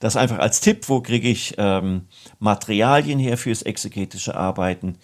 Das 0.00 0.16
einfach 0.16 0.38
als 0.38 0.60
Tipp, 0.60 0.88
wo 0.88 1.00
kriege 1.00 1.28
ich 1.28 1.54
ähm, 1.58 2.02
Materialien 2.38 3.18
her 3.18 3.36
fürs 3.36 3.62
exegetische 3.62 4.36
Arbeiten. 4.36 4.96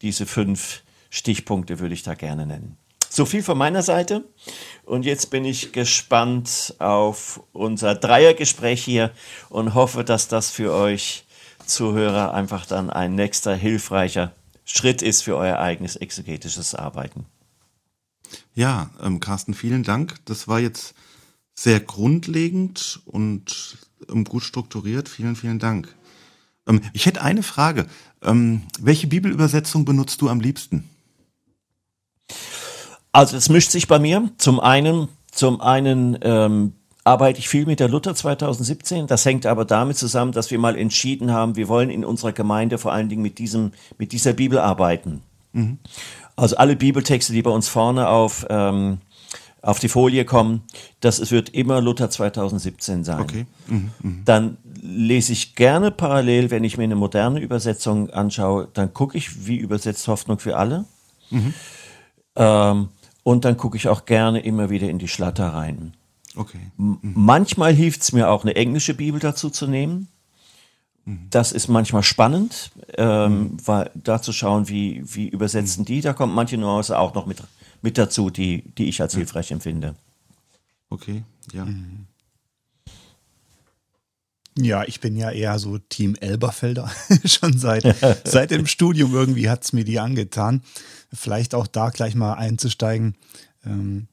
Diese 0.00 0.26
fünf 0.26 0.82
Stichpunkte 1.10 1.78
würde 1.78 1.94
ich 1.94 2.02
da 2.02 2.14
gerne 2.14 2.46
nennen. 2.46 2.76
So 3.10 3.24
viel 3.24 3.42
von 3.42 3.56
meiner 3.56 3.82
Seite. 3.82 4.24
Und 4.84 5.04
jetzt 5.04 5.30
bin 5.30 5.44
ich 5.44 5.72
gespannt 5.72 6.74
auf 6.78 7.42
unser 7.52 7.94
Dreiergespräch 7.94 8.82
hier 8.82 9.12
und 9.48 9.74
hoffe, 9.74 10.04
dass 10.04 10.28
das 10.28 10.50
für 10.50 10.72
euch 10.72 11.24
Zuhörer 11.64 12.32
einfach 12.34 12.66
dann 12.66 12.90
ein 12.90 13.14
nächster 13.14 13.54
hilfreicher 13.54 14.32
Schritt 14.64 15.02
ist 15.02 15.22
für 15.22 15.36
euer 15.36 15.58
eigenes 15.58 15.96
exegetisches 15.96 16.74
Arbeiten. 16.74 17.26
Ja, 18.54 18.90
ähm, 19.02 19.20
Carsten, 19.20 19.54
vielen 19.54 19.82
Dank. 19.82 20.16
Das 20.26 20.48
war 20.48 20.60
jetzt 20.60 20.94
sehr 21.58 21.80
grundlegend 21.80 23.00
und 23.04 23.78
ähm, 24.08 24.22
gut 24.22 24.44
strukturiert. 24.44 25.08
Vielen, 25.08 25.34
vielen 25.34 25.58
Dank. 25.58 25.92
Ähm, 26.68 26.82
ich 26.92 27.06
hätte 27.06 27.20
eine 27.22 27.42
Frage. 27.42 27.86
Ähm, 28.22 28.62
welche 28.78 29.08
Bibelübersetzung 29.08 29.84
benutzt 29.84 30.22
du 30.22 30.28
am 30.28 30.38
liebsten? 30.38 30.88
Also 33.10 33.36
es 33.36 33.48
mischt 33.48 33.72
sich 33.72 33.88
bei 33.88 33.98
mir. 33.98 34.30
Zum 34.38 34.60
einen, 34.60 35.08
zum 35.32 35.60
einen 35.60 36.16
ähm, 36.22 36.74
arbeite 37.02 37.40
ich 37.40 37.48
viel 37.48 37.66
mit 37.66 37.80
der 37.80 37.88
Luther 37.88 38.14
2017. 38.14 39.08
Das 39.08 39.24
hängt 39.24 39.44
aber 39.44 39.64
damit 39.64 39.96
zusammen, 39.96 40.30
dass 40.30 40.52
wir 40.52 40.60
mal 40.60 40.76
entschieden 40.76 41.32
haben, 41.32 41.56
wir 41.56 41.66
wollen 41.66 41.90
in 41.90 42.04
unserer 42.04 42.30
Gemeinde 42.30 42.78
vor 42.78 42.92
allen 42.92 43.08
Dingen 43.08 43.22
mit 43.22 43.40
diesem, 43.40 43.72
mit 43.98 44.12
dieser 44.12 44.32
Bibel 44.32 44.60
arbeiten. 44.60 45.22
Mhm. 45.54 45.78
Also 46.36 46.56
alle 46.56 46.76
Bibeltexte, 46.76 47.32
die 47.32 47.42
bei 47.42 47.50
uns 47.50 47.66
vorne 47.66 48.08
auf 48.08 48.46
ähm, 48.48 48.98
auf 49.62 49.78
die 49.78 49.88
Folie 49.88 50.24
kommen, 50.24 50.62
das 51.00 51.18
es 51.18 51.30
wird 51.30 51.50
immer 51.50 51.80
Luther 51.80 52.10
2017 52.10 53.04
sein. 53.04 53.20
Okay. 53.20 53.46
Mhm, 53.66 53.90
mh. 54.02 54.12
Dann 54.24 54.56
lese 54.80 55.32
ich 55.32 55.54
gerne 55.54 55.90
parallel, 55.90 56.50
wenn 56.50 56.64
ich 56.64 56.76
mir 56.76 56.84
eine 56.84 56.96
moderne 56.96 57.40
Übersetzung 57.40 58.10
anschaue, 58.10 58.68
dann 58.72 58.94
gucke 58.94 59.18
ich, 59.18 59.46
wie 59.46 59.56
übersetzt 59.56 60.06
Hoffnung 60.08 60.38
für 60.38 60.56
alle. 60.56 60.84
Mhm. 61.30 61.54
Ähm, 62.36 62.88
und 63.22 63.44
dann 63.44 63.56
gucke 63.56 63.76
ich 63.76 63.88
auch 63.88 64.04
gerne 64.04 64.40
immer 64.40 64.70
wieder 64.70 64.88
in 64.88 64.98
die 64.98 65.08
Schlatter 65.08 65.48
rein. 65.48 65.94
Okay. 66.36 66.70
Mhm. 66.76 66.98
Manchmal 67.02 67.74
hilft 67.74 68.02
es 68.02 68.12
mir 68.12 68.30
auch, 68.30 68.44
eine 68.44 68.54
englische 68.54 68.94
Bibel 68.94 69.20
dazu 69.20 69.50
zu 69.50 69.66
nehmen. 69.66 70.08
Mhm. 71.04 71.26
Das 71.30 71.52
ist 71.52 71.68
manchmal 71.68 72.04
spannend, 72.04 72.70
ähm, 72.96 73.38
mhm. 73.38 73.56
weil, 73.66 73.90
da 73.94 74.22
zu 74.22 74.32
schauen, 74.32 74.68
wie, 74.68 75.02
wie 75.04 75.28
übersetzen 75.28 75.84
die. 75.84 76.00
Da 76.00 76.12
kommt 76.12 76.34
manche 76.34 76.56
Nuance 76.56 76.96
auch 76.96 77.14
noch 77.14 77.26
mit 77.26 77.42
mit 77.82 77.98
dazu, 77.98 78.30
die, 78.30 78.62
die 78.76 78.88
ich 78.88 79.00
als 79.00 79.14
hilfreich 79.14 79.50
empfinde. 79.50 79.94
Okay, 80.90 81.24
ja. 81.52 81.64
Mhm. 81.64 82.06
Ja, 84.60 84.82
ich 84.84 84.98
bin 84.98 85.16
ja 85.16 85.30
eher 85.30 85.58
so 85.60 85.78
Team 85.78 86.16
Elberfelder. 86.16 86.90
Schon 87.24 87.56
seit, 87.58 87.84
seit 88.24 88.50
dem 88.50 88.66
Studium 88.66 89.14
irgendwie 89.14 89.48
hat 89.48 89.64
es 89.64 89.72
mir 89.72 89.84
die 89.84 90.00
angetan. 90.00 90.62
Vielleicht 91.12 91.54
auch 91.54 91.68
da 91.68 91.90
gleich 91.90 92.16
mal 92.16 92.34
einzusteigen. 92.34 93.14
Ähm, 93.64 94.08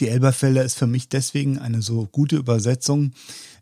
die 0.00 0.08
Elberfelder 0.08 0.64
ist 0.64 0.76
für 0.76 0.88
mich 0.88 1.08
deswegen 1.08 1.58
eine 1.58 1.80
so 1.80 2.06
gute 2.10 2.36
Übersetzung. 2.36 3.12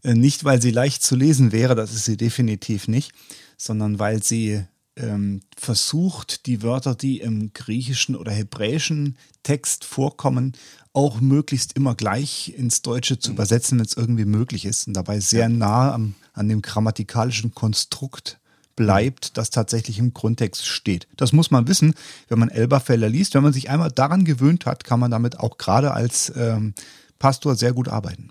Äh, 0.02 0.14
nicht, 0.14 0.44
weil 0.44 0.62
sie 0.62 0.70
leicht 0.70 1.02
zu 1.02 1.16
lesen 1.16 1.52
wäre, 1.52 1.74
das 1.74 1.92
ist 1.92 2.06
sie 2.06 2.16
definitiv 2.16 2.88
nicht, 2.88 3.12
sondern 3.58 3.98
weil 3.98 4.22
sie 4.22 4.64
ähm, 4.96 5.42
versucht, 5.56 6.46
die 6.46 6.62
Wörter, 6.62 6.94
die 6.94 7.20
im 7.20 7.52
griechischen 7.52 8.16
oder 8.16 8.32
hebräischen 8.32 9.16
Text 9.42 9.84
vorkommen, 9.84 10.52
auch 10.92 11.20
möglichst 11.20 11.74
immer 11.74 11.94
gleich 11.94 12.54
ins 12.56 12.82
Deutsche 12.82 13.18
zu 13.18 13.30
mhm. 13.30 13.36
übersetzen, 13.36 13.78
wenn 13.78 13.86
es 13.86 13.96
irgendwie 13.96 14.24
möglich 14.24 14.64
ist. 14.64 14.86
Und 14.86 14.94
dabei 14.94 15.20
sehr 15.20 15.42
ja. 15.42 15.48
nah 15.48 15.92
am, 15.92 16.14
an 16.32 16.48
dem 16.48 16.62
grammatikalischen 16.62 17.54
Konstrukt 17.54 18.40
bleibt, 18.74 19.26
mhm. 19.26 19.30
das 19.34 19.50
tatsächlich 19.50 19.98
im 19.98 20.14
Grundtext 20.14 20.66
steht. 20.66 21.06
Das 21.16 21.32
muss 21.32 21.50
man 21.50 21.68
wissen, 21.68 21.94
wenn 22.28 22.38
man 22.38 22.48
Elberfelder 22.48 23.08
liest. 23.08 23.34
Wenn 23.34 23.42
man 23.42 23.52
sich 23.52 23.68
einmal 23.68 23.90
daran 23.90 24.24
gewöhnt 24.24 24.66
hat, 24.66 24.84
kann 24.84 25.00
man 25.00 25.10
damit 25.10 25.38
auch 25.38 25.58
gerade 25.58 25.92
als 25.92 26.32
ähm, 26.36 26.74
Pastor 27.18 27.56
sehr 27.56 27.72
gut 27.72 27.88
arbeiten. 27.88 28.30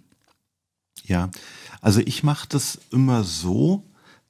Ja, 1.04 1.30
also 1.82 2.00
ich 2.00 2.24
mache 2.24 2.48
das 2.50 2.80
immer 2.92 3.24
so, 3.24 3.84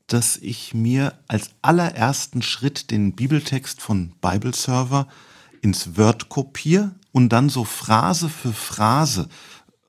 dass 0.07 0.37
ich 0.37 0.73
mir 0.73 1.13
als 1.27 1.51
allerersten 1.61 2.41
Schritt 2.41 2.91
den 2.91 3.15
Bibeltext 3.15 3.81
von 3.81 4.13
Bible 4.21 4.53
Server 4.53 5.07
ins 5.61 5.97
Word 5.97 6.29
kopiere 6.29 6.95
und 7.11 7.29
dann 7.29 7.49
so 7.49 7.63
Phrase 7.63 8.29
für 8.29 8.53
Phrase 8.53 9.27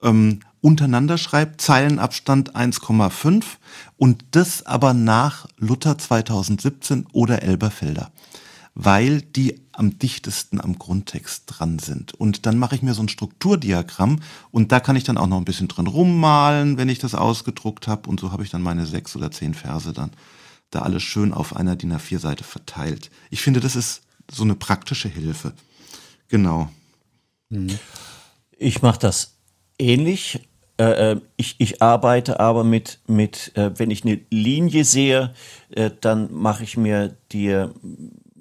ähm, 0.02 0.40
untereinander 0.60 1.18
schreibe, 1.18 1.58
Zeilenabstand 1.58 2.56
1,5 2.56 3.44
und 3.96 4.24
das 4.30 4.64
aber 4.64 4.94
nach 4.94 5.46
Luther 5.58 5.98
2017 5.98 7.06
oder 7.12 7.42
Elberfelder. 7.42 8.10
Weil 8.74 9.22
die 9.22 9.65
am 9.76 9.98
dichtesten 9.98 10.60
am 10.60 10.78
Grundtext 10.78 11.44
dran 11.46 11.78
sind. 11.78 12.14
Und 12.14 12.46
dann 12.46 12.58
mache 12.58 12.74
ich 12.74 12.82
mir 12.82 12.94
so 12.94 13.02
ein 13.02 13.08
Strukturdiagramm 13.08 14.20
und 14.50 14.72
da 14.72 14.80
kann 14.80 14.96
ich 14.96 15.04
dann 15.04 15.18
auch 15.18 15.26
noch 15.26 15.36
ein 15.36 15.44
bisschen 15.44 15.68
drin 15.68 15.86
rummalen, 15.86 16.78
wenn 16.78 16.88
ich 16.88 16.98
das 16.98 17.14
ausgedruckt 17.14 17.86
habe. 17.86 18.08
Und 18.08 18.20
so 18.20 18.32
habe 18.32 18.42
ich 18.42 18.50
dann 18.50 18.62
meine 18.62 18.86
sechs 18.86 19.14
oder 19.16 19.30
zehn 19.30 19.54
Verse 19.54 19.92
dann 19.92 20.12
da 20.70 20.80
alles 20.80 21.02
schön 21.02 21.32
auf 21.32 21.54
einer 21.54 21.76
DIN 21.76 21.92
A4-Seite 21.92 22.44
verteilt. 22.44 23.10
Ich 23.30 23.42
finde, 23.42 23.60
das 23.60 23.76
ist 23.76 24.02
so 24.30 24.42
eine 24.42 24.54
praktische 24.54 25.08
Hilfe. 25.08 25.52
Genau. 26.28 26.68
Mhm. 27.50 27.78
Ich 28.58 28.82
mache 28.82 28.98
das 28.98 29.34
ähnlich. 29.78 30.40
Äh, 30.78 31.12
äh, 31.12 31.20
ich, 31.36 31.56
ich 31.58 31.82
arbeite 31.82 32.40
aber 32.40 32.64
mit, 32.64 32.98
mit 33.06 33.56
äh, 33.56 33.70
wenn 33.78 33.90
ich 33.90 34.04
eine 34.04 34.20
Linie 34.30 34.84
sehe, 34.84 35.34
dann 36.00 36.32
mache 36.32 36.64
ich 36.64 36.76
mir 36.76 37.16
die 37.32 37.66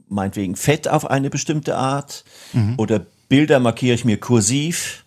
meinetwegen 0.08 0.56
fett 0.56 0.88
auf 0.88 1.10
eine 1.10 1.30
bestimmte 1.30 1.76
Art 1.76 2.24
mhm. 2.54 2.76
oder 2.78 3.06
Bilder 3.28 3.60
markiere 3.60 3.96
ich 3.96 4.06
mir 4.06 4.20
kursiv, 4.20 5.06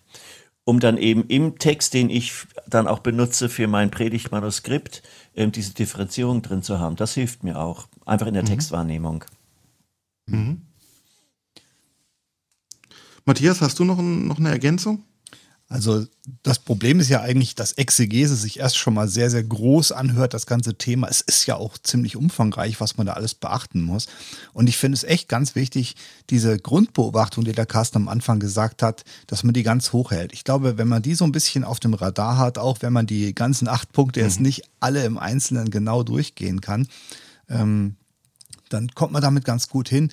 um 0.65 0.79
dann 0.79 0.97
eben 0.97 1.25
im 1.27 1.57
Text, 1.57 1.93
den 1.93 2.09
ich 2.09 2.33
dann 2.67 2.87
auch 2.87 2.99
benutze 2.99 3.49
für 3.49 3.67
mein 3.67 3.91
Predigtmanuskript, 3.91 5.01
ähm, 5.35 5.51
diese 5.51 5.73
Differenzierung 5.73 6.41
drin 6.41 6.61
zu 6.61 6.79
haben. 6.79 6.95
Das 6.95 7.13
hilft 7.13 7.43
mir 7.43 7.59
auch, 7.59 7.87
einfach 8.05 8.27
in 8.27 8.33
der 8.33 8.43
mhm. 8.43 8.47
Textwahrnehmung. 8.47 9.23
Mhm. 10.27 10.61
Matthias, 13.25 13.61
hast 13.61 13.79
du 13.79 13.85
noch, 13.85 13.99
ein, 13.99 14.27
noch 14.27 14.37
eine 14.37 14.49
Ergänzung? 14.49 15.03
Also 15.71 16.07
das 16.41 16.57
Problem 16.57 16.99
ist 16.99 17.09
ja 17.09 17.21
eigentlich, 17.21 17.53
dass 17.53 17.73
Exegese 17.73 18.35
sich 18.35 18.57
erst 18.57 18.79
schon 18.79 18.95
mal 18.95 19.07
sehr, 19.07 19.29
sehr 19.29 19.43
groß 19.43 19.91
anhört, 19.91 20.33
das 20.33 20.47
ganze 20.47 20.79
Thema. 20.79 21.07
Es 21.07 21.21
ist 21.21 21.45
ja 21.45 21.57
auch 21.57 21.77
ziemlich 21.77 22.15
umfangreich, 22.15 22.81
was 22.81 22.97
man 22.97 23.05
da 23.05 23.13
alles 23.13 23.35
beachten 23.35 23.83
muss. 23.83 24.07
Und 24.51 24.67
ich 24.67 24.77
finde 24.77 24.95
es 24.95 25.03
echt 25.03 25.29
ganz 25.29 25.53
wichtig, 25.53 25.95
diese 26.31 26.57
Grundbeobachtung, 26.57 27.43
die 27.43 27.51
der 27.51 27.67
Carsten 27.67 27.97
am 27.97 28.07
Anfang 28.07 28.39
gesagt 28.39 28.81
hat, 28.81 29.03
dass 29.27 29.43
man 29.43 29.53
die 29.53 29.61
ganz 29.61 29.93
hoch 29.93 30.09
hält. 30.09 30.33
Ich 30.33 30.43
glaube, 30.43 30.79
wenn 30.79 30.87
man 30.87 31.03
die 31.03 31.13
so 31.13 31.23
ein 31.23 31.31
bisschen 31.31 31.63
auf 31.63 31.79
dem 31.79 31.93
Radar 31.93 32.39
hat, 32.39 32.57
auch 32.57 32.79
wenn 32.81 32.91
man 32.91 33.05
die 33.05 33.35
ganzen 33.35 33.67
acht 33.67 33.91
Punkte 33.91 34.21
mhm. 34.21 34.25
jetzt 34.25 34.39
nicht 34.39 34.63
alle 34.79 35.05
im 35.05 35.19
Einzelnen 35.19 35.69
genau 35.69 36.01
durchgehen 36.01 36.61
kann, 36.61 36.87
ähm, 37.47 37.95
dann 38.69 38.89
kommt 38.95 39.13
man 39.13 39.21
damit 39.21 39.45
ganz 39.45 39.69
gut 39.69 39.87
hin. 39.87 40.11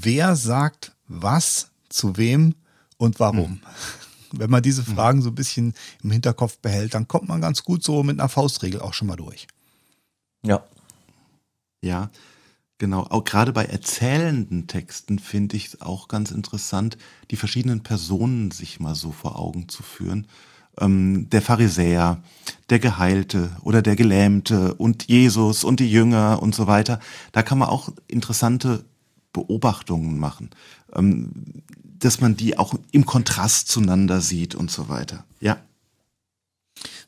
Wer 0.00 0.36
sagt 0.36 0.92
was 1.08 1.70
zu 1.88 2.16
wem 2.16 2.54
und 2.96 3.18
warum? 3.18 3.50
Mhm. 3.50 3.60
Wenn 4.38 4.50
man 4.50 4.62
diese 4.62 4.82
mhm. 4.82 4.94
Fragen 4.94 5.22
so 5.22 5.30
ein 5.30 5.34
bisschen 5.34 5.74
im 6.02 6.10
Hinterkopf 6.10 6.58
behält, 6.58 6.94
dann 6.94 7.08
kommt 7.08 7.28
man 7.28 7.40
ganz 7.40 7.64
gut 7.64 7.82
so 7.82 8.02
mit 8.02 8.18
einer 8.18 8.28
Faustregel 8.28 8.80
auch 8.80 8.94
schon 8.94 9.08
mal 9.08 9.16
durch. 9.16 9.46
Ja. 10.42 10.64
Ja, 11.82 12.10
genau. 12.78 13.02
Auch 13.10 13.24
gerade 13.24 13.52
bei 13.52 13.64
erzählenden 13.64 14.66
Texten 14.66 15.18
finde 15.18 15.56
ich 15.56 15.66
es 15.68 15.80
auch 15.80 16.08
ganz 16.08 16.30
interessant, 16.30 16.96
die 17.30 17.36
verschiedenen 17.36 17.82
Personen 17.82 18.50
sich 18.50 18.80
mal 18.80 18.94
so 18.94 19.12
vor 19.12 19.38
Augen 19.38 19.68
zu 19.68 19.82
führen. 19.82 20.26
ähm, 20.80 21.28
der 21.30 21.42
Pharisäer, 21.42 22.22
der 22.70 22.78
Geheilte 22.78 23.50
oder 23.62 23.82
der 23.82 23.96
Gelähmte 23.96 24.74
und 24.74 25.08
Jesus 25.08 25.64
und 25.64 25.80
die 25.80 25.90
Jünger 25.90 26.42
und 26.42 26.54
so 26.54 26.66
weiter. 26.66 27.00
Da 27.32 27.42
kann 27.42 27.58
man 27.58 27.68
auch 27.68 27.90
interessante 28.08 28.84
Beobachtungen 29.34 30.18
machen, 30.18 30.48
ähm, 30.94 31.30
dass 31.98 32.20
man 32.20 32.36
die 32.36 32.56
auch 32.56 32.74
im 32.92 33.04
Kontrast 33.04 33.68
zueinander 33.68 34.22
sieht 34.22 34.54
und 34.54 34.70
so 34.70 34.88
weiter. 34.88 35.24
Ja. 35.40 35.60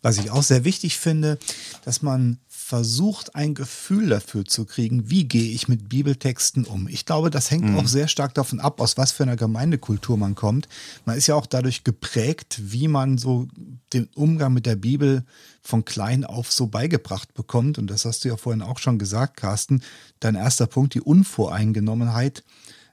Was 0.03 0.19
ich 0.19 0.31
auch 0.31 0.43
sehr 0.43 0.65
wichtig 0.65 0.99
finde, 0.99 1.39
dass 1.85 2.03
man 2.03 2.39
versucht, 2.67 3.37
ein 3.37 3.55
Gefühl 3.55 4.09
dafür 4.09 4.45
zu 4.45 4.65
kriegen, 4.65 5.09
wie 5.09 5.23
gehe 5.23 5.53
ich 5.53 5.69
mit 5.69 5.89
Bibeltexten 5.89 6.65
um. 6.65 6.89
Ich 6.89 7.07
glaube, 7.07 7.31
das 7.31 7.53
hängt 7.53 7.67
mhm. 7.67 7.79
auch 7.79 7.87
sehr 7.87 8.09
stark 8.09 8.35
davon 8.35 8.59
ab, 8.59 8.81
aus 8.81 8.97
was 8.97 9.13
für 9.13 9.23
einer 9.23 9.37
Gemeindekultur 9.37 10.17
man 10.17 10.35
kommt. 10.35 10.67
Man 11.05 11.17
ist 11.17 11.29
ja 11.29 11.37
auch 11.37 11.47
dadurch 11.47 11.85
geprägt, 11.85 12.59
wie 12.61 12.89
man 12.89 13.19
so 13.19 13.47
den 13.93 14.09
Umgang 14.17 14.53
mit 14.53 14.67
der 14.67 14.75
Bibel 14.75 15.25
von 15.63 15.85
klein 15.85 16.25
auf 16.25 16.51
so 16.51 16.67
beigebracht 16.67 17.35
bekommt. 17.35 17.79
Und 17.79 17.87
das 17.87 18.05
hast 18.05 18.25
du 18.25 18.31
ja 18.31 18.37
vorhin 18.37 18.63
auch 18.63 18.81
schon 18.81 18.99
gesagt, 18.99 19.37
Carsten. 19.37 19.81
Dein 20.19 20.35
erster 20.35 20.67
Punkt, 20.67 20.95
die 20.95 21.01
Unvoreingenommenheit. 21.01 22.43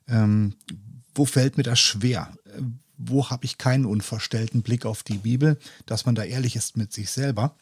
Ähm, 0.08 0.54
wo 1.16 1.26
fällt 1.26 1.58
mir 1.58 1.64
das 1.64 1.80
schwer? 1.80 2.32
Wo 3.00 3.32
habe 3.32 3.46
ich 3.46 3.58
keinen 3.58 3.88
unverstellten 3.88 4.62
Blick 4.62 4.86
auf 4.86 5.02
die 5.02 5.18
Bibel, 5.18 5.58
dass 5.88 6.06
man 6.06 6.14
da 6.14 6.24
ehrlich 6.24 6.56
ist 6.56 6.78
mit 6.78 6.94
sich 6.94 7.10
selber? 7.10 7.56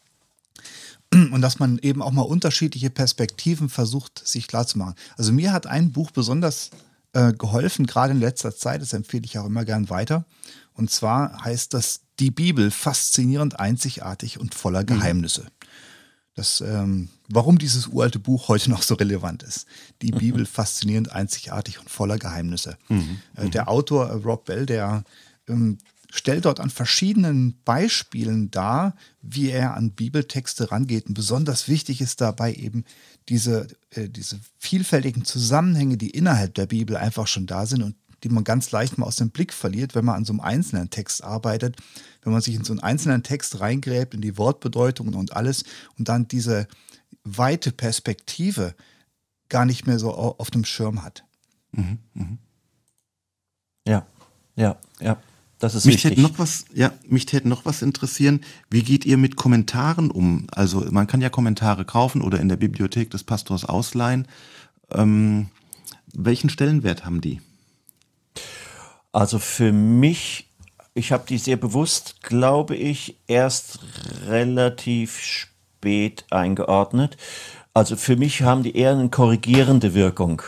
Und 1.14 1.42
dass 1.42 1.60
man 1.60 1.78
eben 1.80 2.02
auch 2.02 2.12
mal 2.12 2.22
unterschiedliche 2.22 2.90
Perspektiven 2.90 3.70
versucht, 3.70 4.26
sich 4.26 4.48
klarzumachen. 4.48 4.96
Also 5.18 5.34
mir 5.34 5.52
hat 5.52 5.68
ein 5.68 5.92
Buch 5.92 6.12
besonders 6.12 6.72
äh, 7.14 7.34
geholfen, 7.34 7.86
gerade 7.86 8.14
in 8.14 8.20
letzter 8.20 8.56
Zeit, 8.56 8.82
das 8.82 8.94
empfehle 8.94 9.26
ich 9.26 9.38
auch 9.38 9.46
immer 9.46 9.66
gern 9.66 9.90
weiter. 9.90 10.26
Und 10.74 10.90
zwar 10.90 11.44
heißt 11.44 11.74
das 11.74 12.02
Die 12.20 12.32
Bibel 12.32 12.72
faszinierend, 12.72 13.60
einzigartig 13.60 14.40
und 14.40 14.56
voller 14.56 14.82
mhm. 14.82 14.88
Geheimnisse. 14.88 15.48
Das, 16.34 16.62
ähm, 16.62 17.10
warum 17.28 17.58
dieses 17.58 17.88
uralte 17.88 18.20
Buch 18.20 18.48
heute 18.48 18.70
noch 18.70 18.84
so 18.84 18.96
relevant 18.96 19.44
ist. 19.44 19.66
Die 20.02 20.12
Bibel 20.12 20.46
faszinierend, 20.46 21.12
einzigartig 21.12 21.80
und 21.80 21.90
voller 21.90 22.18
Geheimnisse. 22.18 22.78
Mhm. 22.88 23.20
Äh, 23.36 23.50
der 23.50 23.68
Autor 23.68 24.10
äh, 24.10 24.14
Rob 24.14 24.46
Bell, 24.46 24.66
der 24.66 25.04
ähm, 25.50 25.78
stellt 26.12 26.46
dort 26.46 26.60
an 26.60 26.70
verschiedenen 26.70 27.60
Beispielen 27.64 28.52
dar, 28.52 28.96
wie 29.22 29.50
er 29.50 29.76
an 29.76 29.92
Bibeltexte 29.92 30.72
rangeht. 30.72 31.08
Und 31.08 31.16
besonders 31.16 31.68
wichtig 31.68 32.02
ist 32.02 32.22
dabei 32.22 32.54
eben 32.54 32.84
diese, 33.30 33.68
äh, 33.92 34.10
diese 34.10 34.40
vielfältigen 34.60 35.26
Zusammenhänge, 35.26 35.98
die 35.98 36.12
innerhalb 36.12 36.54
der 36.54 36.68
Bibel 36.68 36.98
einfach 36.98 37.28
schon 37.28 37.48
da 37.48 37.66
sind 37.66 37.82
und 37.82 37.96
die 38.24 38.30
man 38.30 38.44
ganz 38.44 38.72
leicht 38.72 38.98
mal 38.98 39.08
aus 39.08 39.16
dem 39.16 39.32
Blick 39.32 39.52
verliert, 39.52 39.96
wenn 39.96 40.06
man 40.06 40.16
an 40.16 40.26
so 40.26 40.34
einem 40.34 40.42
einzelnen 40.42 40.90
Text 40.92 41.24
arbeitet, 41.24 41.78
wenn 42.22 42.34
man 42.34 42.42
sich 42.42 42.54
in 42.54 42.64
so 42.64 42.74
einen 42.74 42.82
einzelnen 42.82 43.24
Text 43.24 43.60
reingräbt, 43.60 44.14
in 44.14 44.22
die 44.22 44.38
Wortbedeutungen 44.38 45.16
und 45.16 45.36
alles 45.36 45.64
und 45.98 46.08
dann 46.08 46.28
diese 46.28 46.68
weite 47.24 47.72
Perspektive 47.72 48.76
gar 49.50 49.66
nicht 49.66 49.88
mehr 49.88 49.98
so 49.98 50.14
auf 50.14 50.52
dem 50.52 50.66
Schirm 50.66 51.04
hat. 51.04 51.24
Mhm, 51.72 51.98
mh. 52.14 52.38
Ja, 53.88 54.06
ja, 54.56 54.78
ja. 55.00 55.18
Das 55.62 55.76
ist 55.76 55.86
mich 55.86 55.96
wichtig. 55.96 56.12
Hätte 56.14 56.22
noch 56.22 56.40
was, 56.40 56.66
ja, 56.74 56.92
mich 57.08 57.28
täte 57.28 57.48
noch 57.48 57.66
was 57.66 57.84
interessieren. 57.84 58.42
Wie 58.72 58.82
geht 58.82 59.06
ihr 59.06 59.18
mit 59.18 59.36
Kommentaren 59.36 60.10
um? 60.10 60.48
Also 60.52 60.84
man 60.90 61.06
kann 61.06 61.22
ja 61.22 61.30
Kommentare 61.30 61.86
kaufen 61.86 62.24
oder 62.24 62.40
in 62.40 62.50
der 62.50 62.56
Bibliothek 62.56 63.12
des 63.12 63.24
Pastors 63.24 63.64
ausleihen. 63.64 64.28
Ähm, 64.92 65.50
welchen 66.14 66.50
Stellenwert 66.50 67.06
haben 67.06 67.22
die? 67.22 67.42
Also 69.12 69.38
für 69.38 69.72
mich, 69.72 70.48
ich 70.96 71.12
habe 71.12 71.26
die 71.30 71.38
sehr 71.38 71.58
bewusst, 71.58 72.24
glaube 72.24 72.76
ich, 72.76 73.18
erst 73.28 73.80
relativ 74.26 75.20
spät 75.20 76.26
eingeordnet. 76.32 77.18
Also 77.76 77.98
für 77.98 78.16
mich 78.16 78.42
haben 78.42 78.64
die 78.64 78.76
eher 78.76 78.94
eine 78.94 79.10
korrigierende 79.10 79.94
Wirkung. 79.94 80.42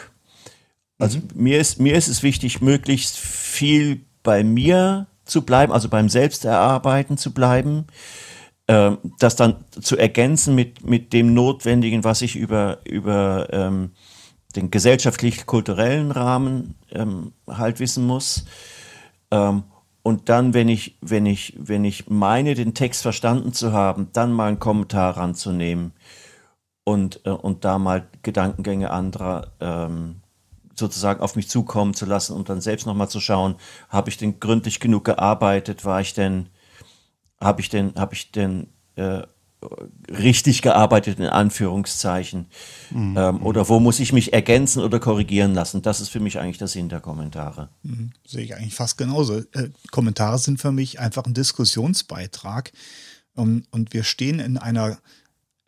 Also 0.98 1.20
mhm. 1.20 1.30
mir, 1.36 1.60
ist, 1.60 1.80
mir 1.80 1.94
ist 1.94 2.08
es 2.08 2.24
wichtig, 2.24 2.62
möglichst 2.62 3.16
viel 3.20 4.02
bei 4.24 4.44
mir 4.44 5.08
zu 5.26 5.44
bleiben, 5.44 5.72
also 5.72 5.90
beim 5.90 6.10
Selbsterarbeiten 6.10 7.18
zu 7.18 7.34
bleiben, 7.34 7.86
äh, 8.68 8.92
das 9.20 9.36
dann 9.36 9.66
zu 9.70 9.98
ergänzen 9.98 10.56
mit, 10.56 10.86
mit 10.86 11.14
dem 11.14 11.34
Notwendigen, 11.34 12.04
was 12.04 12.22
ich 12.22 12.36
über, 12.36 12.80
über 12.86 13.48
ähm, 13.52 13.92
den 14.56 14.72
gesellschaftlich-kulturellen 14.72 16.12
Rahmen 16.12 16.76
ähm, 16.92 17.34
halt 17.48 17.80
wissen 17.80 18.06
muss. 18.06 18.46
Ähm, 19.32 19.64
und 20.04 20.28
dann, 20.28 20.54
wenn 20.54 20.68
ich, 20.68 20.98
wenn 21.02 21.26
ich, 21.26 21.56
wenn 21.58 21.86
ich 21.86 22.10
meine, 22.10 22.56
den 22.56 22.74
Text 22.74 23.02
verstanden 23.02 23.54
zu 23.54 23.72
haben, 23.72 24.10
dann 24.14 24.34
mal 24.34 24.50
einen 24.50 24.60
Kommentar 24.60 25.16
ranzunehmen 25.18 25.94
und, 26.84 27.22
äh, 27.26 27.30
und 27.30 27.64
da 27.64 27.80
mal 27.80 28.08
Gedankengänge 28.22 28.92
anderer 28.92 29.54
ähm, 29.62 30.23
sozusagen 30.76 31.22
auf 31.22 31.36
mich 31.36 31.50
zukommen 31.50 31.94
zu 31.94 32.06
lassen 32.06 32.34
und 32.34 32.50
dann 32.50 32.62
selbst 32.62 32.86
nochmal 32.86 33.10
zu 33.10 33.20
schauen, 33.20 33.56
habe 33.90 34.10
ich 34.10 34.18
denn 34.18 34.40
gründlich 34.40 34.80
genug 34.80 35.06
gearbeitet, 35.06 35.86
war 35.86 36.02
ich 36.02 36.14
denn, 36.14 36.50
habe 37.40 37.62
ich 37.62 37.70
denn, 37.70 37.94
habe 37.96 38.14
ich 38.14 38.32
denn 38.32 38.68
äh, 38.96 39.24
richtig 40.10 40.62
gearbeitet 40.62 41.20
in 41.20 41.28
Anführungszeichen 41.28 42.48
mhm. 42.92 43.16
ähm, 43.18 43.46
oder 43.46 43.70
wo 43.70 43.80
muss 43.80 44.00
ich 44.00 44.14
mich 44.14 44.34
ergänzen 44.34 44.82
oder 44.84 45.00
korrigieren 45.00 45.54
lassen? 45.54 45.82
Das 45.82 46.02
ist 46.02 46.10
für 46.10 46.20
mich 46.20 46.40
eigentlich 46.40 46.58
der 46.58 46.68
Sinn 46.68 46.90
der 46.90 47.00
Kommentare. 47.00 47.70
Mhm. 47.84 48.12
Sehe 48.28 48.44
ich 48.44 48.56
eigentlich 48.56 48.76
fast 48.76 48.98
genauso. 48.98 49.38
Äh, 49.38 49.70
Kommentare 49.92 50.38
sind 50.38 50.60
für 50.60 50.72
mich 50.72 51.00
einfach 51.00 51.26
ein 51.26 51.34
Diskussionsbeitrag 51.34 52.72
um, 53.36 53.64
und 53.72 53.94
wir 53.94 54.04
stehen 54.04 54.40
in 54.40 54.58
einer 54.58 54.98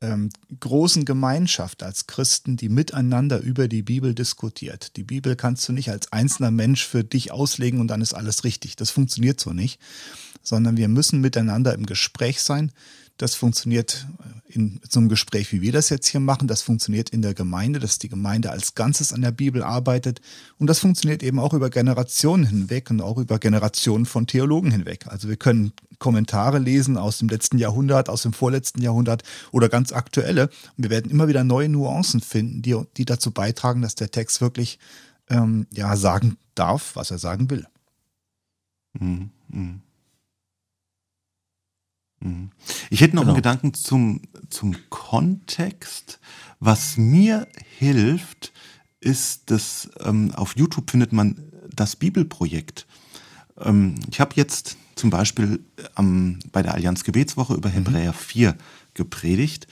ähm, 0.02 0.30
großen 0.60 1.06
Gemeinschaft 1.06 1.84
als 1.84 2.08
Christen, 2.08 2.58
die 2.58 2.70
miteinander 2.70 3.40
über 3.40 3.68
die 3.68 3.82
Bibel 3.82 4.14
diskutiert. 4.14 4.96
Die 4.98 5.04
Bibel 5.04 5.36
kannst 5.36 5.68
du 5.68 5.74
nicht 5.74 5.90
als 5.90 6.12
einzelner 6.12 6.52
Mensch 6.52 6.86
für 6.86 7.04
dich 7.04 7.32
auslegen 7.32 7.80
und 7.80 7.88
dann 7.88 8.02
ist 8.02 8.14
alles 8.14 8.44
richtig. 8.44 8.76
Das 8.76 8.92
funktioniert 8.92 9.40
so 9.40 9.54
nicht, 9.54 9.80
sondern 10.42 10.78
wir 10.78 10.88
müssen 10.88 11.22
miteinander 11.22 11.74
im 11.74 11.86
Gespräch 11.86 12.42
sein. 12.42 12.72
Das 13.18 13.36
funktioniert 13.36 14.08
in 14.48 14.80
so 14.90 15.00
einem 15.00 15.10
Gespräch, 15.10 15.52
wie 15.52 15.62
wir 15.62 15.72
das 15.72 15.90
jetzt 15.90 16.08
hier 16.08 16.20
machen. 16.20 16.48
Das 16.48 16.62
funktioniert 16.62 17.10
in 17.10 17.22
der 17.22 17.34
Gemeinde, 17.34 17.80
dass 17.80 17.98
die 18.00 18.10
Gemeinde 18.10 18.52
als 18.52 18.76
Ganzes 18.76 19.14
an 19.14 19.22
der 19.22 19.32
Bibel 19.32 19.64
arbeitet. 19.64 20.22
Und 20.58 20.68
das 20.68 20.80
funktioniert 20.80 21.24
eben 21.24 21.40
auch 21.40 21.54
über 21.54 21.70
Generationen 21.70 22.46
hinweg 22.46 22.90
und 22.90 23.02
auch 23.02 23.18
über 23.18 23.40
Generationen 23.40 24.06
von 24.06 24.28
Theologen 24.28 24.72
hinweg. 24.72 25.08
Also 25.08 25.30
wir 25.30 25.38
können 25.38 25.74
Kommentare 26.00 26.60
lesen 26.60 26.98
aus 26.98 27.20
dem 27.20 27.30
letzten 27.30 27.58
Jahrhundert, 27.58 28.10
aus 28.10 28.24
dem 28.24 28.34
vorletzten 28.34 28.82
Jahrhundert 28.82 29.24
oder 29.52 29.70
ganz 29.70 29.92
aktuelle. 29.92 30.50
Und 30.78 30.84
wir 30.84 30.90
werden 30.90 31.12
immer 31.12 31.28
wieder 31.28 31.44
neue 31.44 31.70
Nuancen 31.70 32.22
finden, 32.22 32.62
die, 32.62 32.76
die 32.98 33.06
dazu 33.06 33.32
beitragen, 33.32 33.82
dass 33.82 33.96
der 33.96 34.12
Text 34.12 34.42
wirklich 34.42 34.80
ähm, 35.30 35.68
ja, 35.72 35.96
sagen 35.96 36.38
darf, 36.54 36.96
was 36.96 37.12
er 37.12 37.18
sagen 37.18 37.50
will. 37.50 37.66
Mhm. 39.50 39.82
Mhm. 42.20 42.30
Mhm. 42.30 42.50
Ich 42.90 43.02
hätte 43.02 43.16
noch 43.16 43.24
genau. 43.24 43.34
einen 43.34 43.42
Gedanken 43.42 43.74
zum, 43.74 44.22
zum 44.50 44.76
Kontext. 44.90 46.20
Was 46.60 46.98
mir 46.98 47.48
hilft, 47.78 48.54
ist, 49.00 49.52
dass 49.52 49.90
ähm, 50.04 50.32
auf 50.36 50.56
YouTube 50.56 50.90
findet 50.90 51.14
man 51.14 51.52
das 51.70 51.96
Bibelprojekt. 51.96 52.88
Ähm, 53.60 53.96
ich 54.10 54.20
habe 54.20 54.32
jetzt 54.36 54.78
zum 54.96 55.10
Beispiel 55.10 55.64
ähm, 55.98 56.40
bei 56.52 56.64
der 56.64 56.74
Allianz 56.74 57.04
Gebetswoche 57.04 57.54
über 57.54 57.70
mhm. 57.70 57.74
Hebräer 57.74 58.14
4 58.14 58.56
gepredigt. 58.94 59.68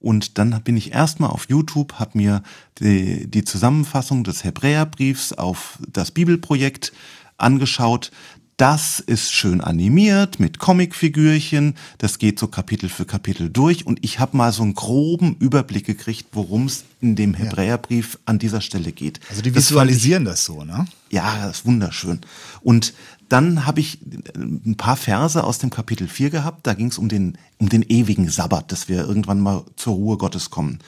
Und 0.00 0.38
dann 0.38 0.62
bin 0.62 0.76
ich 0.76 0.92
erstmal 0.92 1.30
auf 1.30 1.48
YouTube, 1.48 1.94
habe 1.94 2.16
mir 2.16 2.42
die, 2.78 3.28
die 3.28 3.44
Zusammenfassung 3.44 4.22
des 4.22 4.44
Hebräerbriefs 4.44 5.32
auf 5.32 5.78
das 5.88 6.12
Bibelprojekt 6.12 6.92
angeschaut. 7.36 8.12
Das 8.58 8.98
ist 8.98 9.32
schön 9.32 9.60
animiert 9.60 10.40
mit 10.40 10.58
Comicfigürchen. 10.58 11.76
Das 11.98 12.18
geht 12.18 12.40
so 12.40 12.48
Kapitel 12.48 12.88
für 12.88 13.04
Kapitel 13.04 13.50
durch. 13.50 13.86
Und 13.86 14.04
ich 14.04 14.18
habe 14.18 14.36
mal 14.36 14.52
so 14.52 14.64
einen 14.64 14.74
groben 14.74 15.36
Überblick 15.36 15.86
gekriegt, 15.86 16.26
worum 16.32 16.66
es 16.66 16.82
in 17.00 17.14
dem 17.14 17.34
Hebräerbrief 17.34 18.18
an 18.24 18.40
dieser 18.40 18.60
Stelle 18.60 18.90
geht. 18.90 19.20
Also 19.30 19.42
die 19.42 19.54
visualisieren 19.54 20.24
das, 20.24 20.40
ich, 20.40 20.46
das 20.48 20.56
so, 20.56 20.64
ne? 20.64 20.86
Ja, 21.08 21.46
das 21.46 21.58
ist 21.58 21.66
wunderschön. 21.66 22.20
Und 22.60 22.94
dann 23.28 23.64
habe 23.64 23.78
ich 23.78 24.00
ein 24.34 24.74
paar 24.76 24.96
Verse 24.96 25.44
aus 25.44 25.60
dem 25.60 25.70
Kapitel 25.70 26.08
4 26.08 26.30
gehabt. 26.30 26.66
Da 26.66 26.74
ging 26.74 26.88
es 26.88 26.98
um 26.98 27.08
den, 27.08 27.38
um 27.58 27.68
den 27.68 27.82
ewigen 27.82 28.28
Sabbat, 28.28 28.72
dass 28.72 28.88
wir 28.88 29.06
irgendwann 29.06 29.38
mal 29.38 29.62
zur 29.76 29.94
Ruhe 29.94 30.16
Gottes 30.16 30.50
kommen. 30.50 30.80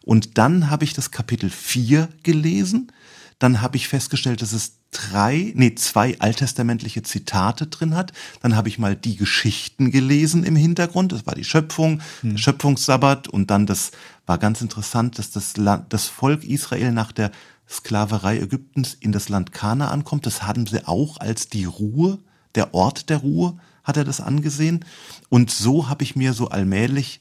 Und 0.00 0.38
dann 0.38 0.70
habe 0.70 0.84
ich 0.84 0.94
das 0.94 1.10
Kapitel 1.10 1.50
4 1.50 2.08
gelesen. 2.22 2.90
Dann 3.38 3.62
habe 3.62 3.76
ich 3.76 3.88
festgestellt, 3.88 4.42
dass 4.42 4.52
es 4.52 4.78
drei, 4.90 5.52
nee, 5.54 5.74
zwei 5.74 6.18
alttestamentliche 6.18 7.02
Zitate 7.02 7.66
drin 7.66 7.94
hat. 7.94 8.12
Dann 8.40 8.56
habe 8.56 8.68
ich 8.68 8.78
mal 8.78 8.96
die 8.96 9.16
Geschichten 9.16 9.90
gelesen 9.90 10.44
im 10.44 10.56
Hintergrund. 10.56 11.12
Das 11.12 11.26
war 11.26 11.34
die 11.34 11.44
Schöpfung, 11.44 12.00
hm. 12.22 12.30
der 12.30 12.38
Schöpfungssabbat 12.38 13.28
und 13.28 13.50
dann 13.50 13.66
das 13.66 13.92
war 14.26 14.38
ganz 14.38 14.60
interessant, 14.60 15.18
dass 15.18 15.30
das, 15.30 15.56
Land, 15.56 15.92
das 15.92 16.06
Volk 16.06 16.44
Israel 16.44 16.92
nach 16.92 17.12
der 17.12 17.30
Sklaverei 17.68 18.38
Ägyptens 18.38 18.94
in 18.94 19.12
das 19.12 19.28
Land 19.28 19.52
Kana 19.52 19.90
ankommt. 19.90 20.26
Das 20.26 20.42
hatten 20.42 20.66
sie 20.66 20.86
auch 20.86 21.18
als 21.18 21.48
die 21.48 21.64
Ruhe, 21.64 22.18
der 22.54 22.74
Ort 22.74 23.10
der 23.10 23.18
Ruhe, 23.18 23.58
hat 23.84 23.96
er 23.96 24.04
das 24.04 24.20
angesehen. 24.20 24.84
Und 25.28 25.50
so 25.50 25.88
habe 25.88 26.02
ich 26.02 26.16
mir 26.16 26.32
so 26.32 26.48
allmählich 26.48 27.20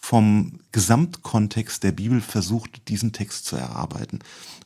vom 0.00 0.60
Gesamtkontext 0.72 1.82
der 1.82 1.92
Bibel 1.92 2.20
versucht, 2.20 2.88
diesen 2.88 3.12
Text 3.12 3.44
zu 3.44 3.56
erarbeiten. 3.56 4.20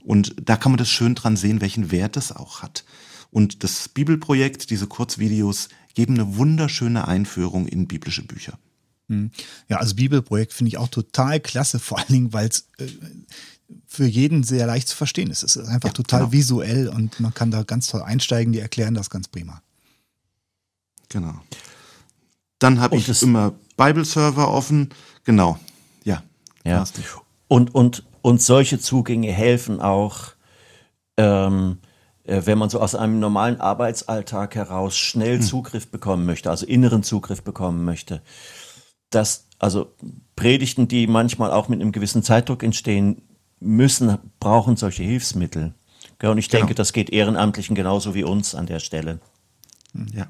Und 0.04 0.34
da 0.40 0.56
kann 0.56 0.72
man 0.72 0.78
das 0.78 0.88
schön 0.88 1.14
dran 1.14 1.36
sehen, 1.36 1.60
welchen 1.60 1.90
Wert 1.90 2.16
es 2.16 2.32
auch 2.32 2.62
hat. 2.62 2.84
Und 3.30 3.64
das 3.64 3.88
Bibelprojekt, 3.88 4.70
diese 4.70 4.86
Kurzvideos, 4.86 5.68
geben 5.94 6.14
eine 6.14 6.36
wunderschöne 6.36 7.08
Einführung 7.08 7.66
in 7.66 7.88
biblische 7.88 8.22
Bücher. 8.22 8.58
Hm. 9.08 9.30
Ja, 9.68 9.78
also 9.78 9.96
Bibelprojekt 9.96 10.52
finde 10.52 10.68
ich 10.68 10.78
auch 10.78 10.88
total 10.88 11.40
klasse, 11.40 11.78
vor 11.78 11.98
allen 11.98 12.08
Dingen, 12.08 12.32
weil 12.32 12.48
es 12.48 12.68
äh, 12.78 12.86
für 13.86 14.06
jeden 14.06 14.44
sehr 14.44 14.66
leicht 14.66 14.88
zu 14.88 14.96
verstehen 14.96 15.30
ist. 15.30 15.42
Es 15.42 15.56
ist 15.56 15.68
einfach 15.68 15.90
ja, 15.90 15.94
total 15.94 16.20
genau. 16.20 16.32
visuell 16.32 16.88
und 16.88 17.20
man 17.20 17.34
kann 17.34 17.50
da 17.50 17.62
ganz 17.62 17.88
toll 17.88 18.02
einsteigen, 18.02 18.52
die 18.52 18.60
erklären 18.60 18.94
das 18.94 19.10
ganz 19.10 19.28
prima. 19.28 19.62
Genau. 21.08 21.34
Dann 22.58 22.80
habe 22.80 22.96
ich 22.96 23.22
immer 23.22 23.54
Bible-Server 23.76 24.48
offen. 24.48 24.90
Genau. 25.24 25.58
Ja. 26.04 26.22
ja. 26.64 26.84
Und, 27.48 27.74
und, 27.74 28.04
und 28.22 28.42
solche 28.42 28.78
Zugänge 28.78 29.32
helfen 29.32 29.80
auch, 29.80 30.32
ähm, 31.16 31.78
äh, 32.24 32.42
wenn 32.44 32.58
man 32.58 32.70
so 32.70 32.80
aus 32.80 32.94
einem 32.94 33.20
normalen 33.20 33.60
Arbeitsalltag 33.60 34.54
heraus 34.54 34.96
schnell 34.96 35.38
hm. 35.38 35.42
Zugriff 35.42 35.88
bekommen 35.88 36.26
möchte, 36.26 36.50
also 36.50 36.66
inneren 36.66 37.02
Zugriff 37.02 37.42
bekommen 37.42 37.84
möchte. 37.84 38.22
dass 39.10 39.46
also 39.58 39.94
Predigten, 40.36 40.88
die 40.88 41.06
manchmal 41.06 41.50
auch 41.50 41.68
mit 41.68 41.80
einem 41.80 41.92
gewissen 41.92 42.22
Zeitdruck 42.22 42.62
entstehen 42.62 43.22
müssen, 43.60 44.18
brauchen 44.40 44.76
solche 44.76 45.02
Hilfsmittel. 45.02 45.74
Und 46.22 46.38
ich 46.38 46.48
denke, 46.48 46.68
genau. 46.68 46.76
das 46.76 46.92
geht 46.92 47.10
Ehrenamtlichen 47.10 47.74
genauso 47.74 48.14
wie 48.14 48.24
uns 48.24 48.54
an 48.54 48.66
der 48.66 48.80
Stelle. 48.80 49.20
Ja. 50.12 50.26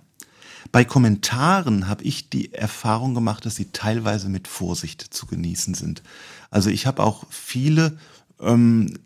Bei 0.72 0.84
Kommentaren 0.84 1.88
habe 1.88 2.04
ich 2.04 2.30
die 2.30 2.52
Erfahrung 2.52 3.14
gemacht, 3.14 3.46
dass 3.46 3.56
sie 3.56 3.70
teilweise 3.72 4.28
mit 4.28 4.48
Vorsicht 4.48 5.02
zu 5.02 5.26
genießen 5.26 5.74
sind. 5.74 6.02
Also 6.50 6.70
ich 6.70 6.86
habe 6.86 7.02
auch 7.02 7.24
viele, 7.30 7.98
ähm, 8.40 8.98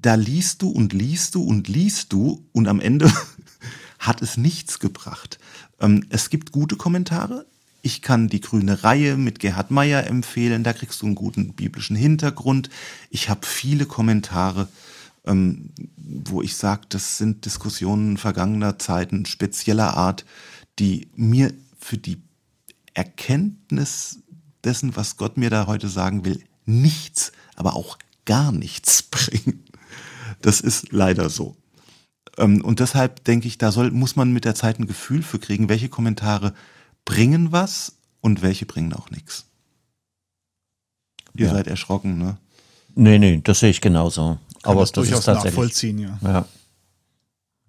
da 0.00 0.14
liest 0.14 0.62
du 0.62 0.70
und 0.70 0.92
liest 0.92 1.34
du 1.34 1.42
und 1.42 1.68
liest 1.68 2.12
du 2.12 2.44
und 2.52 2.68
am 2.68 2.80
Ende 2.80 3.12
hat 3.98 4.22
es 4.22 4.36
nichts 4.36 4.78
gebracht. 4.78 5.38
Ähm, 5.80 6.04
es 6.10 6.30
gibt 6.30 6.52
gute 6.52 6.76
Kommentare. 6.76 7.46
Ich 7.82 8.02
kann 8.02 8.28
die 8.28 8.40
grüne 8.40 8.82
Reihe 8.82 9.16
mit 9.16 9.38
Gerhard 9.38 9.70
Meyer 9.70 10.06
empfehlen. 10.06 10.64
Da 10.64 10.72
kriegst 10.72 11.00
du 11.02 11.06
einen 11.06 11.14
guten 11.14 11.54
biblischen 11.54 11.96
Hintergrund. 11.96 12.70
Ich 13.10 13.28
habe 13.28 13.46
viele 13.46 13.86
Kommentare, 13.86 14.68
ähm, 15.24 15.70
wo 15.96 16.42
ich 16.42 16.56
sage, 16.56 16.82
das 16.88 17.18
sind 17.18 17.44
Diskussionen 17.44 18.16
vergangener 18.16 18.78
Zeiten 18.78 19.26
spezieller 19.26 19.96
Art, 19.96 20.24
die 20.78 21.08
mir 21.14 21.52
für 21.78 21.98
die 21.98 22.22
Erkenntnis 22.94 24.20
dessen, 24.64 24.96
was 24.96 25.16
Gott 25.16 25.36
mir 25.36 25.50
da 25.50 25.66
heute 25.66 25.88
sagen 25.88 26.24
will, 26.24 26.42
nichts, 26.66 27.32
aber 27.56 27.74
auch 27.74 27.98
gar 28.24 28.52
nichts 28.52 29.02
bringen. 29.10 29.64
Das 30.42 30.60
ist 30.60 30.92
leider 30.92 31.30
so. 31.30 31.56
Ähm, 32.36 32.64
und 32.64 32.80
deshalb 32.80 33.24
denke 33.24 33.48
ich, 33.48 33.58
da 33.58 33.72
soll, 33.72 33.90
muss 33.90 34.16
man 34.16 34.32
mit 34.32 34.44
der 34.44 34.54
Zeit 34.54 34.78
ein 34.78 34.86
Gefühl 34.86 35.22
für 35.22 35.38
kriegen, 35.38 35.68
welche 35.68 35.88
Kommentare 35.88 36.54
bringen 37.04 37.52
was 37.52 37.96
und 38.20 38.42
welche 38.42 38.66
bringen 38.66 38.92
auch 38.92 39.10
nichts. 39.10 39.46
Ihr 41.34 41.46
ja. 41.46 41.52
seid 41.52 41.66
erschrocken, 41.66 42.18
ne? 42.18 42.36
Nee, 42.94 43.18
nee, 43.18 43.40
das 43.42 43.60
sehe 43.60 43.70
ich 43.70 43.80
genauso. 43.80 44.38
Kann 44.62 44.72
Aber 44.72 44.80
das, 44.80 44.92
das 44.92 45.04
durchaus 45.04 45.20
ist 45.20 45.24
tatsächlich, 45.26 45.54
nachvollziehen, 45.54 45.98
ja. 45.98 46.18
ja. 46.22 46.46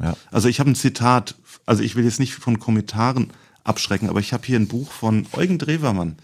Ja. 0.02 0.16
Also 0.32 0.48
ich 0.48 0.60
habe 0.60 0.72
ein 0.72 0.76
Zitat, 0.76 1.36
also 1.70 1.84
ich 1.84 1.96
will 1.96 2.04
jetzt 2.04 2.20
nicht 2.20 2.34
von 2.34 2.58
Kommentaren 2.58 3.30
abschrecken, 3.64 4.10
aber 4.10 4.20
ich 4.20 4.34
habe 4.34 4.44
hier 4.44 4.60
ein 4.60 4.68
Buch 4.68 4.92
von 4.92 5.28
Eugen 5.34 5.60
Drewermann. 5.60 6.16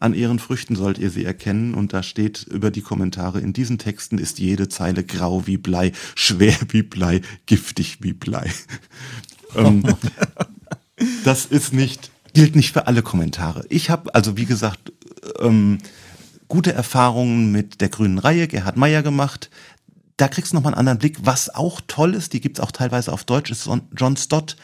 An 0.00 0.14
ihren 0.14 0.38
Früchten 0.38 0.76
sollt 0.76 0.96
ihr 0.96 1.10
sie 1.10 1.26
erkennen 1.26 1.74
und 1.74 1.92
da 1.92 2.02
steht 2.02 2.44
über 2.44 2.70
die 2.70 2.80
Kommentare, 2.80 3.40
in 3.40 3.52
diesen 3.52 3.78
Texten 3.78 4.16
ist 4.16 4.38
jede 4.38 4.70
Zeile 4.70 5.04
grau 5.04 5.46
wie 5.46 5.58
Blei, 5.58 5.92
schwer 6.14 6.56
wie 6.70 6.82
Blei, 6.82 7.20
giftig 7.44 7.98
wie 8.00 8.14
Blei. 8.14 8.50
ähm, 9.56 9.84
das 11.22 11.44
ist 11.44 11.74
nicht, 11.74 12.10
gilt 12.32 12.56
nicht 12.56 12.72
für 12.72 12.86
alle 12.86 13.02
Kommentare. 13.02 13.66
Ich 13.68 13.90
habe 13.90 14.14
also 14.14 14.38
wie 14.38 14.46
gesagt 14.46 14.90
ähm, 15.38 15.78
gute 16.48 16.72
Erfahrungen 16.72 17.52
mit 17.52 17.82
der 17.82 17.90
grünen 17.90 18.18
Reihe, 18.18 18.48
Gerhard 18.48 18.78
Meyer 18.78 19.02
gemacht 19.02 19.50
da 20.16 20.28
kriegst 20.28 20.52
du 20.52 20.56
nochmal 20.56 20.72
einen 20.72 20.78
anderen 20.78 20.98
Blick. 20.98 21.18
Was 21.22 21.54
auch 21.54 21.80
toll 21.86 22.14
ist, 22.14 22.32
die 22.32 22.40
gibt's 22.40 22.60
auch 22.60 22.70
teilweise 22.70 23.12
auf 23.12 23.24
Deutsch, 23.24 23.50
ist 23.50 23.68
John 23.96 24.16
Stott. 24.16 24.56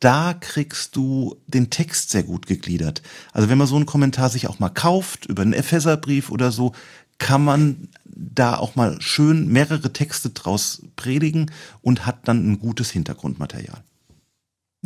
Da 0.00 0.34
kriegst 0.34 0.94
du 0.96 1.36
den 1.46 1.70
Text 1.70 2.10
sehr 2.10 2.22
gut 2.22 2.46
gegliedert. 2.46 3.02
Also 3.32 3.48
wenn 3.48 3.58
man 3.58 3.66
so 3.66 3.76
einen 3.76 3.86
Kommentar 3.86 4.28
sich 4.28 4.46
auch 4.46 4.58
mal 4.58 4.68
kauft, 4.68 5.26
über 5.26 5.42
einen 5.42 5.54
Epheserbrief 5.54 6.30
oder 6.30 6.52
so, 6.52 6.72
kann 7.18 7.42
man 7.42 7.88
da 8.04 8.56
auch 8.56 8.76
mal 8.76 9.00
schön 9.00 9.48
mehrere 9.48 9.92
Texte 9.92 10.30
draus 10.30 10.82
predigen 10.96 11.50
und 11.80 12.04
hat 12.04 12.28
dann 12.28 12.50
ein 12.50 12.58
gutes 12.58 12.90
Hintergrundmaterial. 12.90 13.82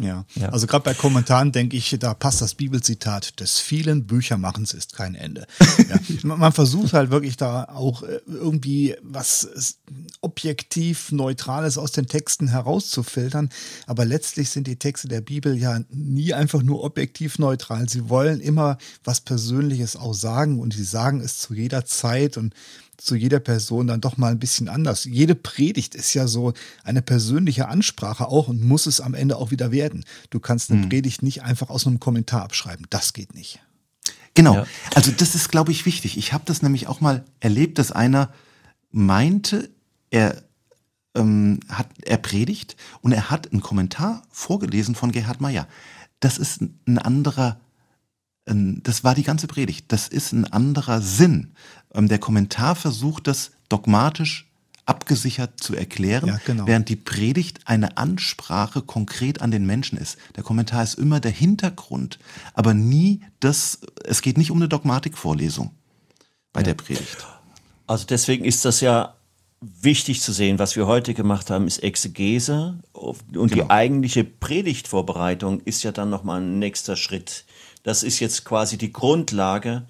Ja, 0.03 0.25
ja. 0.35 0.49
also 0.51 0.67
gerade 0.67 0.85
bei 0.85 0.95
Kommentaren 0.95 1.53
denke 1.53 1.77
ich, 1.77 1.97
da 1.99 2.15
passt 2.15 2.41
das 2.41 2.55
Bibelzitat, 2.55 3.41
des 3.41 3.59
vielen 3.59 4.07
Büchermachens 4.07 4.73
ist 4.73 4.95
kein 4.95 5.15
Ende. 5.15 5.47
Ja, 5.89 5.99
man 6.37 6.53
versucht 6.53 6.93
halt 6.93 7.11
wirklich 7.11 7.37
da 7.37 7.65
auch 7.65 8.03
äh, 8.03 8.21
irgendwie 8.27 8.97
was 9.03 9.77
objektiv 10.21 11.13
Neutrales 11.13 11.79
aus 11.79 11.93
den 11.93 12.07
Texten 12.07 12.49
herauszufiltern, 12.49 13.51
aber 13.87 14.05
letztlich 14.05 14.51
sind 14.51 14.67
die 14.67 14.77
Texte 14.77 15.09
der 15.09 15.21
Bibel 15.21 15.57
ja 15.57 15.81
nie 15.91 16.35
einfach 16.35 16.63
nur 16.63 16.83
objektiv 16.83 17.39
neutral. 17.39 17.89
Sie 17.89 18.09
wollen 18.09 18.41
immer 18.41 18.79
was 19.05 19.21
Persönliches 19.21 19.97
auch 19.97 20.15
sagen 20.15 20.61
und 20.61 20.75
sie 20.75 20.85
sagen 20.85 21.21
es 21.21 21.39
zu 21.39 21.55
jeder 21.55 21.85
Zeit 21.85 22.37
und 22.37 22.55
zu 23.01 23.17
jeder 23.17 23.41
Person 23.41 23.87
dann 23.87 24.01
doch 24.01 24.17
mal 24.17 24.31
ein 24.31 24.39
bisschen 24.39 24.69
anders. 24.69 25.05
Jede 25.05 25.35
Predigt 25.35 25.95
ist 25.95 26.15
ja 26.15 26.27
so 26.27 26.53
eine 26.85 27.03
persönliche 27.03 27.69
Ansprache 27.69 28.29
auch 28.29 28.49
und 28.49 28.63
muss 28.63 28.87
es 28.87 29.01
am 29.01 29.15
Ende 29.15 29.37
auch 29.37 29.51
wieder 29.51 29.73
werden. 29.73 30.05
Du 30.29 30.39
kannst 30.39 30.71
eine 30.71 30.83
hm. 30.83 30.89
Predigt 30.89 31.23
nicht 31.23 31.43
einfach 31.43 31.71
aus 31.71 31.87
einem 31.87 32.01
Kommentar 32.01 32.43
abschreiben. 32.43 32.87
Das 32.91 33.13
geht 33.13 33.35
nicht. 33.35 33.61
Genau. 34.35 34.55
Ja. 34.55 34.67
Also 34.95 35.11
das 35.13 35.35
ist, 35.35 35.51
glaube 35.51 35.73
ich, 35.73 35.87
wichtig. 35.87 36.17
Ich 36.17 36.33
habe 36.33 36.45
das 36.47 36.63
nämlich 36.63 36.87
auch 36.87 37.01
mal 37.01 37.25
erlebt, 37.41 37.79
dass 37.79 37.91
einer 37.91 38.33
meinte, 38.91 39.71
er 40.11 40.43
ähm, 41.15 41.61
hat 41.69 41.89
er 42.03 42.19
predigt 42.19 42.77
und 43.01 43.13
er 43.13 43.31
hat 43.31 43.51
einen 43.51 43.63
Kommentar 43.63 44.23
vorgelesen 44.31 44.95
von 44.95 45.11
Gerhard 45.11 45.41
Meyer. 45.41 45.67
Das 46.21 46.39
ist 46.39 46.61
ein 46.61 46.99
anderer 46.99 47.61
das 48.83 49.05
war 49.05 49.15
die 49.15 49.23
ganze 49.23 49.47
Predigt. 49.47 49.87
Das 49.89 50.09
ist 50.09 50.33
ein 50.33 50.45
anderer 50.45 51.01
Sinn. 51.01 51.53
Ähm, 51.95 52.09
der 52.09 52.19
Kommentar 52.19 52.75
versucht 52.75 53.27
das 53.27 53.53
dogmatisch 53.69 54.47
abgesichert 54.87 55.63
zu 55.63 55.77
erklären, 55.77 56.27
ja, 56.27 56.41
genau. 56.45 56.67
während 56.67 56.89
die 56.89 56.97
Predigt 56.97 57.61
eine 57.67 57.97
Ansprache 57.97 58.83
konkret 58.83 59.41
an 59.41 59.53
den 59.53 59.65
Menschen 59.65 59.97
ist. 59.97 60.19
Der 60.35 60.43
Kommentar 60.43 60.83
ist 60.83 60.95
immer 60.95 61.21
der 61.21 61.31
Hintergrund, 61.31 62.19
aber 62.55 62.75
nie 62.75 63.21
das, 63.39 63.81
es 64.05 64.21
geht 64.21 64.37
nicht 64.37 64.51
um 64.51 64.59
eine 64.59 64.69
Dogmatikvorlesung 64.69 65.71
bei 66.53 66.61
ja. 66.61 66.65
der 66.65 66.75
Predigt. 66.75 67.25
Also 67.87 68.05
deswegen 68.07 68.45
ist 68.45 68.65
das 68.65 68.81
ja 68.81 69.15
wichtig 69.61 70.23
zu 70.23 70.33
sehen, 70.33 70.59
was 70.59 70.75
wir 70.75 70.87
heute 70.87 71.15
gemacht 71.15 71.51
haben, 71.51 71.67
ist 71.67 71.83
Exegese 71.83 72.79
und 72.93 73.29
genau. 73.33 73.47
die 73.49 73.71
eigentliche 73.71 74.25
Predigtvorbereitung 74.25 75.61
ist 75.61 75.83
ja 75.83 75.93
dann 75.93 76.11
nochmal 76.11 76.41
ein 76.41 76.59
nächster 76.59 76.97
Schritt. 76.97 77.45
Das 77.83 78.03
ist 78.03 78.21
jetzt 78.21 78.45
quasi 78.45 78.79
die 78.79 78.93
Grundlage. 78.93 79.87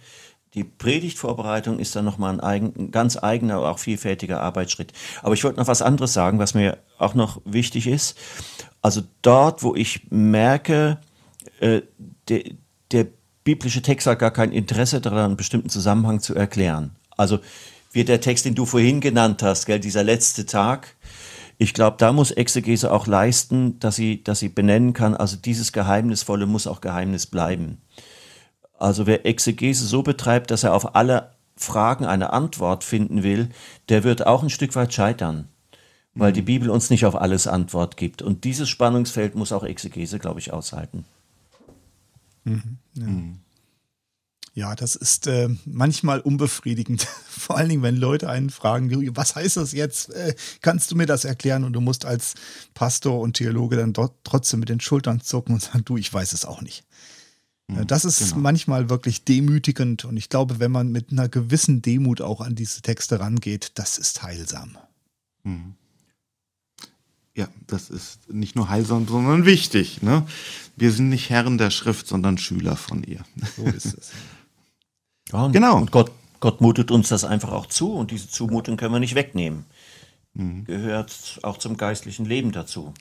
Die 0.55 0.65
Predigtvorbereitung 0.65 1.79
ist 1.79 1.95
dann 1.95 2.05
nochmal 2.05 2.33
ein, 2.33 2.41
eigen, 2.41 2.75
ein 2.77 2.91
ganz 2.91 3.17
eigener, 3.17 3.61
auch 3.61 3.79
vielfältiger 3.79 4.41
Arbeitsschritt. 4.41 4.93
Aber 5.23 5.35
ich 5.35 5.45
wollte 5.45 5.61
noch 5.61 5.69
was 5.69 5.83
anderes 5.83 6.13
sagen, 6.13 6.39
was 6.39 6.55
mir 6.55 6.79
auch 6.99 7.15
noch 7.15 7.41
wichtig 7.45 7.87
ist. 7.87 8.17
Also 8.83 9.03
dort, 9.23 9.63
wo 9.63 9.75
ich 9.75 10.11
merke, 10.11 10.99
äh, 11.61 11.83
de, 12.29 12.57
der 12.91 13.07
biblische 13.45 13.83
Text 13.83 14.07
hat 14.07 14.19
gar 14.19 14.33
kein 14.33 14.53
Interesse 14.53 15.01
daran, 15.01 15.27
einen 15.27 15.37
bestimmten 15.37 15.69
Zusammenhang 15.69 16.21
zu 16.21 16.35
erklären. 16.35 16.97
Also 17.17 17.39
wie 17.93 18.05
der 18.05 18.21
Text, 18.21 18.45
den 18.45 18.55
du 18.55 18.67
vorhin 18.67 19.01
genannt 19.01 19.43
hast, 19.43 19.67
gell, 19.67 19.81
dieser 19.81 20.05
letzte 20.05 20.47
Tag, 20.47 20.97
ich 21.63 21.75
glaube, 21.75 21.99
da 21.99 22.15
muss 22.15 22.31
Exegese 22.31 22.91
auch 22.91 23.07
leisten, 23.07 23.79
dass 23.81 23.95
sie, 23.95 24.25
dass 24.25 24.39
sie 24.39 24.49
benennen 24.49 24.95
kann, 24.95 25.15
also 25.15 25.37
dieses 25.37 25.73
Geheimnisvolle 25.73 26.47
muss 26.47 26.67
auch 26.67 26.81
Geheimnis 26.81 27.27
bleiben. 27.27 27.83
Also 28.79 29.07
wer 29.07 29.27
Exegese 29.27 29.85
so 29.85 30.03
betreibt, 30.03 30.51
dass 30.51 30.65
er 30.65 30.73
auf 30.73 30.95
alle 30.95 31.33
Fragen 31.57 32.07
eine 32.07 32.33
Antwort 32.33 32.83
finden 32.83 33.23
will, 33.23 33.51
der 33.91 34.05
wird 34.05 34.27
auch 34.27 34.43
ein 34.43 34.49
Stück 34.49 34.75
weit 34.75 34.95
scheitern, 34.95 35.49
weil 36.15 36.31
mhm. 36.31 36.35
die 36.37 36.43
Bibel 36.43 36.71
uns 36.71 36.89
nicht 36.89 37.05
auf 37.05 37.15
alles 37.15 37.47
Antwort 37.47 37.99
gibt. 37.99 38.23
Und 38.23 38.45
dieses 38.45 38.71
Spannungsfeld 38.71 39.35
muss 39.35 39.53
auch 39.53 39.63
Exegese, 39.63 40.19
glaube 40.19 40.41
ich, 40.41 40.55
aushalten. 40.55 41.05
Mhm. 42.45 42.79
Ja. 42.95 43.07
Mhm. 43.07 43.41
Ja, 44.53 44.75
das 44.75 44.97
ist 44.97 45.27
äh, 45.27 45.49
manchmal 45.65 46.21
unbefriedigend. 46.21 47.03
Vor 47.29 47.57
allen 47.57 47.69
Dingen, 47.69 47.83
wenn 47.83 47.97
Leute 47.97 48.29
einen 48.29 48.51
fragen, 48.51 48.91
was 49.17 49.37
heißt 49.37 49.57
das 49.57 49.73
jetzt? 49.73 50.11
Äh, 50.11 50.35
kannst 50.61 50.91
du 50.91 50.97
mir 50.97 51.07
das 51.07 51.25
erklären? 51.25 51.65
Und 51.65 51.73
du 51.73 51.81
musst 51.81 52.05
als 52.05 52.35
Pastor 52.75 53.21
und 53.21 53.35
Theologe 53.35 53.77
dann 53.77 53.93
dort 53.93 54.15
trotzdem 54.25 54.61
mit 54.61 54.69
den 54.69 54.81
Schultern 54.81 55.21
zucken 55.21 55.55
und 55.55 55.63
sagen, 55.63 55.85
du, 55.85 55.97
ich 55.97 56.13
weiß 56.13 56.33
es 56.33 56.45
auch 56.45 56.63
nicht. 56.63 56.85
Äh, 57.77 57.87
das 57.87 58.05
ist 58.05 58.19
genau. 58.19 58.41
manchmal 58.41 58.91
wirklich 58.91 59.25
demütigend 59.25 60.05
und 60.05 60.17
ich 60.17 60.29
glaube, 60.29 60.59
wenn 60.59 60.73
man 60.73 60.91
mit 60.91 61.13
einer 61.13 61.29
gewissen 61.29 61.83
Demut 61.83 62.21
auch 62.21 62.41
an 62.41 62.55
diese 62.55 62.83
Texte 62.83 63.21
rangeht, 63.21 63.73
das 63.77 63.99
ist 63.99 64.23
heilsam. 64.23 64.77
Mhm. 65.45 65.75
Ja, 67.37 67.49
das 67.69 67.89
ist 67.89 68.29
nicht 68.29 68.57
nur 68.57 68.69
heilsam, 68.69 69.07
sondern 69.07 69.47
wichtig. 69.47 70.03
Ne? 70.03 70.27
Wir 70.77 70.91
sind 70.91 71.09
nicht 71.09 71.31
Herren 71.31 71.59
der 71.59 71.71
Schrift, 71.71 72.09
sondern 72.09 72.39
Schüler 72.39 72.77
von 72.77 73.05
ihr. 73.05 73.25
So 73.57 73.65
ist 73.65 73.87
es. 73.87 74.11
ja, 75.33 75.45
und, 75.45 75.53
genau. 75.53 75.77
Und 75.77 75.91
Gott, 75.91 76.11
Gott 76.41 76.61
mutet 76.61 76.91
uns 76.91 77.09
das 77.09 77.25
einfach 77.25 77.53
auch 77.53 77.67
zu 77.67 77.93
und 77.95 78.11
diese 78.11 78.29
Zumutung 78.29 78.77
können 78.77 78.95
wir 78.95 79.01
nicht 79.01 79.15
wegnehmen. 79.15 79.65
Mhm. 80.35 80.65
Gehört 80.65 81.41
auch 81.43 81.59
zum 81.59 81.77
geistlichen 81.77 82.25
Leben 82.25 82.53
dazu. 82.53 82.95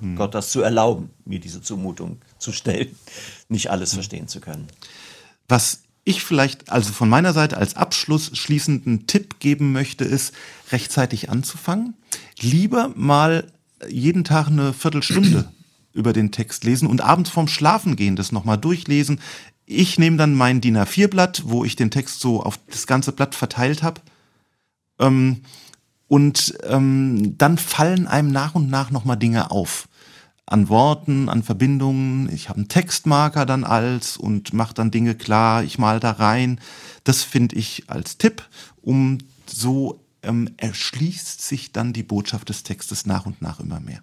Mhm. 0.00 0.16
Gott 0.16 0.34
das 0.34 0.50
zu 0.50 0.62
erlauben, 0.62 1.10
mir 1.24 1.40
diese 1.40 1.62
Zumutung 1.62 2.18
zu 2.38 2.52
stellen, 2.52 2.94
nicht 3.48 3.70
alles 3.70 3.92
mhm. 3.92 3.96
verstehen 3.96 4.28
zu 4.28 4.40
können. 4.40 4.66
Was 5.48 5.82
ich 6.04 6.22
vielleicht 6.22 6.70
also 6.70 6.92
von 6.92 7.08
meiner 7.08 7.32
Seite 7.32 7.56
als 7.56 7.76
Abschluss 7.76 8.30
schließenden 8.36 9.06
Tipp 9.06 9.40
geben 9.40 9.72
möchte, 9.72 10.04
ist, 10.04 10.34
rechtzeitig 10.70 11.30
anzufangen. 11.30 11.94
Lieber 12.40 12.92
mal 12.94 13.50
jeden 13.88 14.24
Tag 14.24 14.46
eine 14.46 14.72
Viertelstunde 14.72 15.52
über 15.92 16.12
den 16.12 16.30
Text 16.30 16.64
lesen 16.64 16.86
und 16.86 17.00
abends 17.00 17.30
vorm 17.30 17.48
Schlafengehen 17.48 18.14
das 18.14 18.30
nochmal 18.30 18.56
durchlesen. 18.58 19.20
Ich 19.66 19.98
nehme 19.98 20.16
dann 20.16 20.34
mein 20.34 20.60
DIN 20.60 20.78
A4-Blatt, 20.78 21.42
wo 21.46 21.64
ich 21.64 21.76
den 21.76 21.90
Text 21.90 22.20
so 22.20 22.42
auf 22.42 22.58
das 22.70 22.86
ganze 22.86 23.12
Blatt 23.12 23.34
verteilt 23.34 23.82
habe. 23.82 24.00
Ähm, 24.98 25.42
und 26.08 26.56
ähm, 26.62 27.36
dann 27.36 27.58
fallen 27.58 28.06
einem 28.06 28.30
nach 28.30 28.54
und 28.54 28.70
nach 28.70 28.90
nochmal 28.90 29.16
Dinge 29.16 29.50
auf 29.50 29.88
an 30.46 30.68
Worten, 30.68 31.28
an 31.28 31.42
Verbindungen. 31.42 32.32
Ich 32.32 32.48
habe 32.48 32.58
einen 32.58 32.68
Textmarker 32.68 33.44
dann 33.44 33.64
als 33.64 34.16
und 34.16 34.52
mache 34.52 34.74
dann 34.74 34.92
Dinge 34.92 35.16
klar. 35.16 35.64
Ich 35.64 35.78
mal 35.78 35.98
da 35.98 36.12
rein. 36.12 36.60
Das 37.02 37.24
finde 37.24 37.56
ich 37.56 37.84
als 37.88 38.16
Tipp, 38.18 38.48
um 38.80 39.18
so 39.46 40.00
ähm, 40.22 40.50
erschließt 40.56 41.42
sich 41.42 41.72
dann 41.72 41.92
die 41.92 42.04
Botschaft 42.04 42.48
des 42.48 42.62
Textes 42.62 43.06
nach 43.06 43.26
und 43.26 43.42
nach 43.42 43.58
immer 43.58 43.80
mehr. 43.80 44.02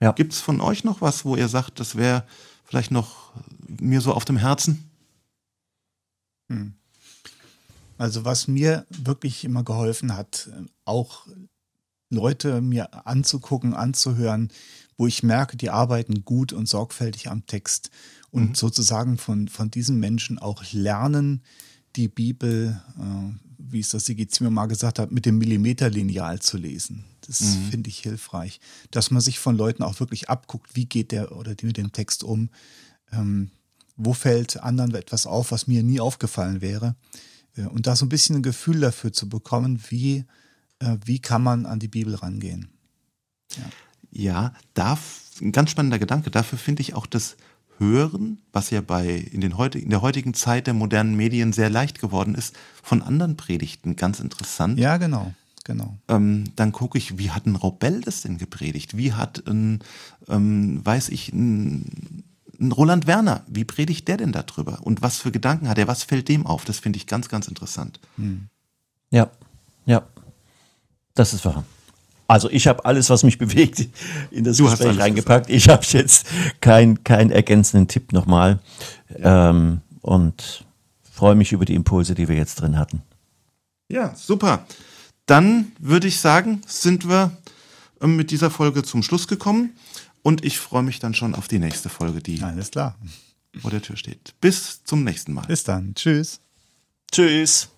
Ja. 0.00 0.12
Gibt 0.12 0.32
es 0.32 0.40
von 0.40 0.60
euch 0.60 0.82
noch 0.82 1.00
was, 1.00 1.24
wo 1.24 1.36
ihr 1.36 1.48
sagt, 1.48 1.78
das 1.78 1.94
wäre 1.94 2.24
vielleicht 2.70 2.92
noch 2.92 3.32
mir 3.66 4.00
so 4.00 4.14
auf 4.14 4.24
dem 4.24 4.36
Herzen? 4.36 4.88
Hm. 6.48 6.74
Also 7.98 8.24
was 8.24 8.46
mir 8.46 8.86
wirklich 8.88 9.44
immer 9.44 9.64
geholfen 9.64 10.16
hat, 10.16 10.48
auch 10.84 11.26
Leute 12.10 12.60
mir 12.60 13.06
anzugucken, 13.06 13.74
anzuhören, 13.74 14.50
wo 14.96 15.06
ich 15.06 15.22
merke, 15.22 15.56
die 15.56 15.70
arbeiten 15.70 16.24
gut 16.24 16.52
und 16.52 16.68
sorgfältig 16.68 17.28
am 17.28 17.44
Text 17.46 17.90
und 18.30 18.50
mhm. 18.50 18.54
sozusagen 18.54 19.18
von, 19.18 19.48
von 19.48 19.70
diesen 19.70 19.98
Menschen 19.98 20.38
auch 20.38 20.62
lernen, 20.72 21.42
die 21.96 22.08
Bibel, 22.08 22.80
äh, 22.98 23.34
wie 23.58 23.80
es 23.80 23.90
das 23.90 24.04
Sigi 24.04 24.28
Zimmer 24.28 24.50
mal 24.50 24.66
gesagt 24.66 24.98
hat, 24.98 25.10
mit 25.10 25.26
dem 25.26 25.38
Millimeterlineal 25.38 26.40
zu 26.40 26.56
lesen. 26.56 27.04
Das 27.30 27.56
mhm. 27.56 27.70
finde 27.70 27.90
ich 27.90 28.00
hilfreich, 28.00 28.60
dass 28.90 29.10
man 29.10 29.20
sich 29.20 29.38
von 29.38 29.56
Leuten 29.56 29.82
auch 29.82 30.00
wirklich 30.00 30.28
abguckt, 30.28 30.74
wie 30.74 30.86
geht 30.86 31.12
der 31.12 31.36
oder 31.36 31.54
die 31.54 31.66
mit 31.66 31.76
dem 31.76 31.92
Text 31.92 32.24
um, 32.24 32.50
ähm, 33.12 33.50
wo 33.96 34.12
fällt 34.12 34.60
anderen 34.62 34.94
etwas 34.94 35.26
auf, 35.26 35.52
was 35.52 35.66
mir 35.66 35.82
nie 35.82 36.00
aufgefallen 36.00 36.60
wäre. 36.60 36.96
Äh, 37.56 37.66
und 37.66 37.86
da 37.86 37.94
so 37.94 38.04
ein 38.04 38.08
bisschen 38.08 38.36
ein 38.36 38.42
Gefühl 38.42 38.80
dafür 38.80 39.12
zu 39.12 39.28
bekommen, 39.28 39.80
wie 39.88 40.24
äh, 40.80 40.96
wie 41.04 41.20
kann 41.20 41.42
man 41.42 41.66
an 41.66 41.78
die 41.78 41.88
Bibel 41.88 42.14
rangehen. 42.14 42.68
Ja, 43.56 43.70
ja 44.10 44.54
da, 44.74 44.98
ein 45.40 45.52
ganz 45.52 45.70
spannender 45.70 45.98
Gedanke. 45.98 46.30
Dafür 46.30 46.58
finde 46.58 46.82
ich 46.82 46.94
auch 46.94 47.06
das 47.06 47.36
Hören, 47.78 48.38
was 48.52 48.70
ja 48.70 48.82
bei 48.82 49.08
in, 49.08 49.40
den 49.40 49.56
heutigen, 49.56 49.84
in 49.84 49.90
der 49.90 50.02
heutigen 50.02 50.34
Zeit 50.34 50.66
der 50.66 50.74
modernen 50.74 51.16
Medien 51.16 51.52
sehr 51.52 51.70
leicht 51.70 51.98
geworden 51.98 52.34
ist, 52.34 52.54
von 52.82 53.00
anderen 53.00 53.36
Predigten 53.36 53.96
ganz 53.96 54.20
interessant. 54.20 54.78
Ja, 54.78 54.98
genau. 54.98 55.32
Genau. 55.70 55.96
Ähm, 56.08 56.46
dann 56.56 56.72
gucke 56.72 56.98
ich, 56.98 57.16
wie 57.16 57.30
hat 57.30 57.46
ein 57.46 57.54
Robell 57.54 58.00
das 58.00 58.22
denn 58.22 58.38
gepredigt? 58.38 58.96
Wie 58.96 59.12
hat 59.12 59.44
ein, 59.46 59.78
ähm, 60.28 60.84
weiß 60.84 61.10
ich, 61.10 61.32
ein, 61.32 62.24
ein 62.58 62.72
Roland 62.72 63.06
Werner, 63.06 63.44
wie 63.46 63.64
predigt 63.64 64.08
der 64.08 64.16
denn 64.16 64.32
darüber? 64.32 64.80
Und 64.82 65.00
was 65.00 65.18
für 65.18 65.30
Gedanken 65.30 65.68
hat 65.68 65.78
er? 65.78 65.86
Was 65.86 66.02
fällt 66.02 66.28
dem 66.28 66.44
auf? 66.44 66.64
Das 66.64 66.80
finde 66.80 66.96
ich 66.96 67.06
ganz, 67.06 67.28
ganz 67.28 67.46
interessant. 67.46 68.00
Hm. 68.16 68.48
Ja, 69.12 69.30
ja. 69.86 70.02
Das 71.14 71.32
ist 71.34 71.44
wahr. 71.44 71.62
Also 72.26 72.50
ich 72.50 72.66
habe 72.66 72.84
alles, 72.84 73.08
was 73.08 73.22
mich 73.22 73.38
bewegt, 73.38 73.86
in 74.32 74.42
das 74.42 74.56
du 74.56 74.64
Gespräch 74.64 74.98
reingepackt. 74.98 75.46
Gesagt. 75.46 75.56
Ich 75.56 75.68
habe 75.68 75.86
jetzt 75.86 76.26
keinen 76.60 77.04
kein 77.04 77.30
ergänzenden 77.30 77.86
Tipp 77.86 78.12
nochmal 78.12 78.58
ja. 79.16 79.50
ähm, 79.50 79.82
und 80.00 80.64
freue 81.12 81.36
mich 81.36 81.52
über 81.52 81.64
die 81.64 81.76
Impulse, 81.76 82.16
die 82.16 82.26
wir 82.26 82.34
jetzt 82.34 82.56
drin 82.60 82.76
hatten. 82.76 83.02
Ja, 83.88 84.16
super. 84.16 84.66
Dann 85.30 85.70
würde 85.78 86.08
ich 86.08 86.18
sagen, 86.18 86.60
sind 86.66 87.08
wir 87.08 87.30
ähm, 88.00 88.16
mit 88.16 88.32
dieser 88.32 88.50
Folge 88.50 88.82
zum 88.82 89.04
Schluss 89.04 89.28
gekommen 89.28 89.76
und 90.22 90.44
ich 90.44 90.58
freue 90.58 90.82
mich 90.82 90.98
dann 90.98 91.14
schon 91.14 91.36
auf 91.36 91.46
die 91.46 91.60
nächste 91.60 91.88
Folge, 91.88 92.20
die 92.20 92.42
Alles 92.42 92.72
klar. 92.72 92.98
vor 93.60 93.70
der 93.70 93.80
Tür 93.80 93.96
steht. 93.96 94.34
Bis 94.40 94.82
zum 94.82 95.04
nächsten 95.04 95.32
Mal. 95.32 95.46
Bis 95.46 95.62
dann. 95.62 95.94
Tschüss. 95.94 96.40
Tschüss. 97.12 97.68